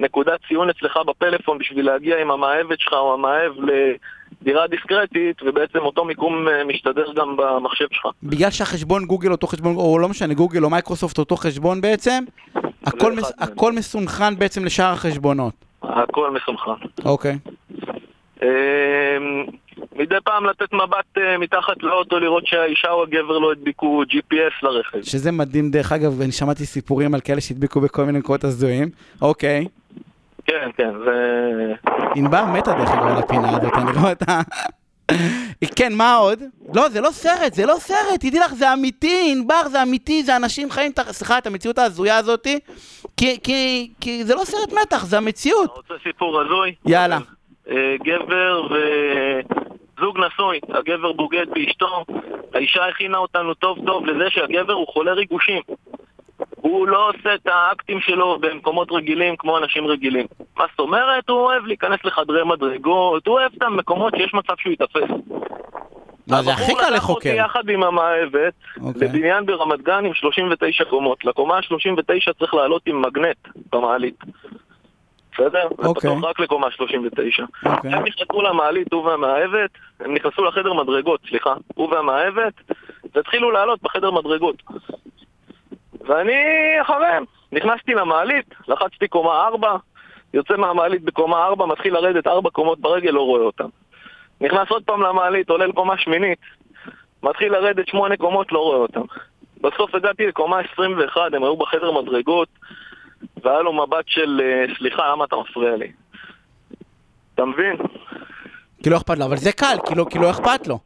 [0.00, 6.04] נקודת ציון אצלך בפלאפון בשביל להגיע עם המאהבת שלך או המאהב לדירה דיסקרטית, ובעצם אותו
[6.04, 8.06] מיקום אה, משתדר גם במחשב שלך.
[8.22, 12.24] בגלל שהחשבון גוגל אותו חשבון, או לא משנה, גוגל או מייקרוסופט אותו חשבון בעצם,
[12.86, 15.63] הכל, מס, הכל מסונכן בעצם לשאר החשבונות.
[15.88, 16.86] הכל מסונכן.
[17.04, 17.38] אוקיי.
[18.42, 18.48] אמ,
[19.96, 25.02] מדי פעם לתת מבט אה, מתחת לאוטו, לראות שהאישה או הגבר לא הדביקו GPS לרכב.
[25.02, 28.88] שזה מדהים, דרך אגב, אני שמעתי סיפורים על כאלה שהדביקו בכל מיני מקומות הזויים.
[29.22, 29.66] אוקיי.
[30.44, 31.72] כן, כן, זה...
[32.14, 34.40] ענבר מתה דרך אגב על הפינה הזאת, אני רואה אותה.
[35.76, 36.42] כן, מה עוד?
[36.74, 40.36] לא, זה לא סרט, זה לא סרט, תדעי לך, זה אמיתי, ענבר, זה אמיתי, זה
[40.36, 42.58] אנשים חיים, סליחה, את המציאות ההזויה הזאתי,
[43.16, 45.70] כי, כי, כי זה לא סרט מתח, זה המציאות.
[45.76, 46.74] רוצה סיפור הזוי?
[46.86, 47.18] יאללה.
[47.70, 52.04] אה, גבר וזוג נשוי, הגבר בוגד באשתו,
[52.54, 55.62] האישה הכינה אותנו טוב טוב לזה שהגבר הוא חולה ריגושים.
[56.56, 60.26] הוא לא עושה את האקטים שלו במקומות רגילים כמו אנשים רגילים.
[60.56, 61.28] מה זאת אומרת?
[61.28, 65.10] הוא אוהב להיכנס לחדרי מדרגות, הוא אוהב את המקומות שיש מצב שהוא ייתפס.
[66.26, 66.90] מה זה הכי קל לחוקר.
[66.90, 68.82] הבחור לקח אותי יחד עם המאהבת okay.
[68.82, 69.08] אוקיי.
[69.08, 71.24] לבניין ברמת גן עם 39 קומות.
[71.24, 73.36] לקומה ה-39 צריך לעלות עם מגנט
[73.72, 74.18] במעלית.
[75.34, 75.68] בסדר?
[75.70, 76.10] זה פתוח אוקיי.
[76.22, 77.44] רק לקומה 39.
[77.66, 77.94] אוקיי.
[77.94, 82.54] הם נכנסו למעלית, הוא והמאהבת, הם נכנסו לחדר מדרגות, סליחה, הוא והמאהבת,
[83.14, 84.62] והתחילו לעלות בחדר מדרגות.
[86.08, 86.32] ואני
[86.82, 87.24] אחריהם.
[87.52, 89.76] נכנסתי למעלית, לחצתי קומה 4,
[90.34, 93.68] יוצא מהמעלית בקומה 4, מתחיל לרדת 4 קומות ברגל, לא רואה אותם.
[94.40, 96.38] נכנס עוד פעם למעלית, עולה לקומה שמינית,
[97.22, 99.00] מתחיל לרדת 8 קומות, לא רואה אותם.
[99.60, 102.48] בסוף הגעתי לקומה 21, הם היו בחדר מדרגות,
[103.42, 105.92] והיה לו מבט של, אה, סליחה, למה אתה מפריע לי?
[107.34, 107.76] אתה מבין?
[108.82, 110.78] כי לא אכפת לו, אבל זה קל, כי לא, לא אכפת לו.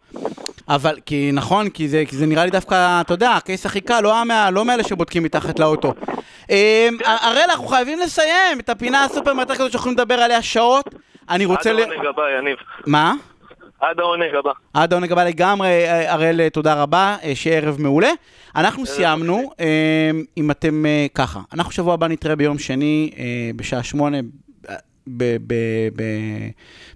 [0.69, 4.01] אבל, כי נכון, כי זה, כי זה נראה לי דווקא, אתה יודע, הקייס הכי קל,
[4.01, 5.95] לא, מה, לא מאלה שבודקים מתחת לאוטו.
[6.51, 10.95] אמ, הראל, אנחנו חייבים לסיים את הפינה הסופר מרתקת הזאת שיכולים לדבר עליה שעות.
[11.31, 11.71] אני רוצה...
[11.71, 12.57] עד העונג הבא, יניב.
[12.87, 13.15] מה?
[13.81, 14.51] עד העונג הבא.
[14.75, 18.11] עד העונג הבא לגמרי, הראל, תודה רבה, אה, שיהיה ערב מעולה.
[18.57, 23.83] אנחנו סיימנו, אמ, אם אתם אה, ככה, אנחנו שבוע הבא נתראה ביום שני אה, בשעה
[23.83, 24.19] שמונה.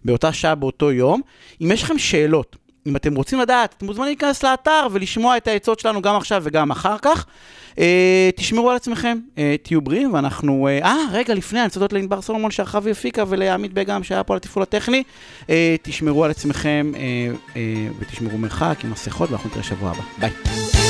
[0.05, 1.21] באותה שעה, באותו יום.
[1.63, 2.57] אם יש לכם שאלות,
[2.87, 6.71] אם אתם רוצים לדעת, אתם מוזמנים להיכנס לאתר ולשמוע את העצות שלנו גם עכשיו וגם
[6.71, 7.27] אחר כך.
[7.79, 10.69] אה, תשמרו על עצמכם, אה, תהיו בריאים, ואנחנו...
[10.69, 14.35] אה, אה רגע, לפני, אני רוצה להודות לענבר סולומון שערכה והפיקה ולעמית בגם שהיה פה
[14.35, 15.03] על התפעול הטכני.
[15.51, 17.01] אה, תשמרו על עצמכם אה,
[17.57, 17.63] אה,
[17.99, 20.03] ותשמרו מרחק עם מסכות, ואנחנו נתראה שבוע הבא.
[20.19, 20.82] ביי.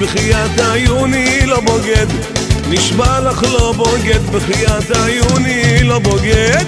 [0.00, 2.06] בחייאת עיוני לא בוגד.
[2.68, 6.64] נשבע לך לא בוגד בחייאת עיוני לא בוגד.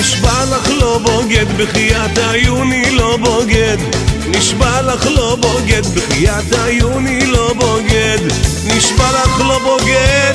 [0.00, 3.76] נשבע לך לא בוגד בחייאת עיוני לא בוגד
[4.36, 8.18] נשבע לך לא בוגד, בחייאת עיוני לא בוגד.
[8.66, 10.34] נשבע לך לא בוגד,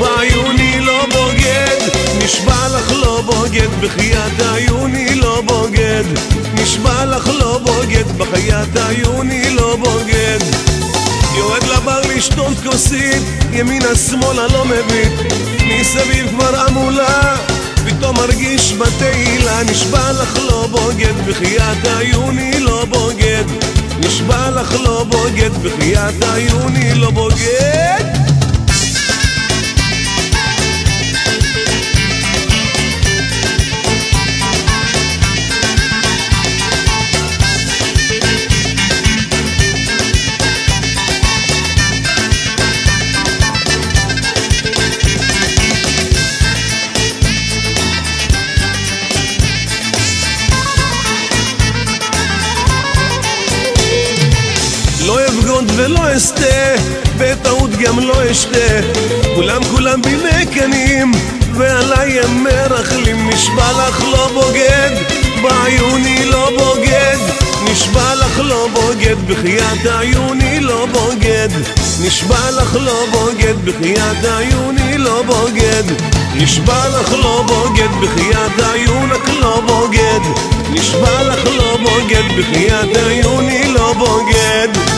[0.00, 1.80] בעיוני לא בוגד.
[2.24, 6.04] נשבע לך לא בוגד, בחייאת עיוני לא בוגד.
[6.54, 10.38] נשבע לך לא בוגד, בחייאת עיוני לא בוגד.
[11.36, 13.22] יורד לבר לשתות כוסית,
[13.52, 15.32] ימינה שמאלה לא מביט.
[15.80, 17.36] מסביב כבר עמולה
[17.86, 23.44] פתאום מרגיש בתהילה נשבע לך לא בוגד בחייאת עיוני לא בוגד.
[24.00, 28.25] נשבע לך לא בוגד, בחיית עיוני לא בוגד
[57.86, 58.80] גם לא אשתה.
[59.34, 61.12] כולם כולם בי מקנאים,
[61.54, 63.30] ועליי הם מרכלים.
[63.30, 64.90] נשבע לך לא בוגד,
[65.42, 67.18] בעיוני לא בוגד.
[67.70, 71.48] נשבע לך לא בוגד, בחייאת עיוני לא בוגד.
[72.00, 75.84] נשבע לך לא בוגד, בחייאת עיוני לא בוגד.
[76.34, 80.20] נשבע לך לא בוגד, בחייאת עיונק לא בוגד.
[80.70, 84.95] נשבע לך לא בוגד, בחייאת עיוני לא בוגד.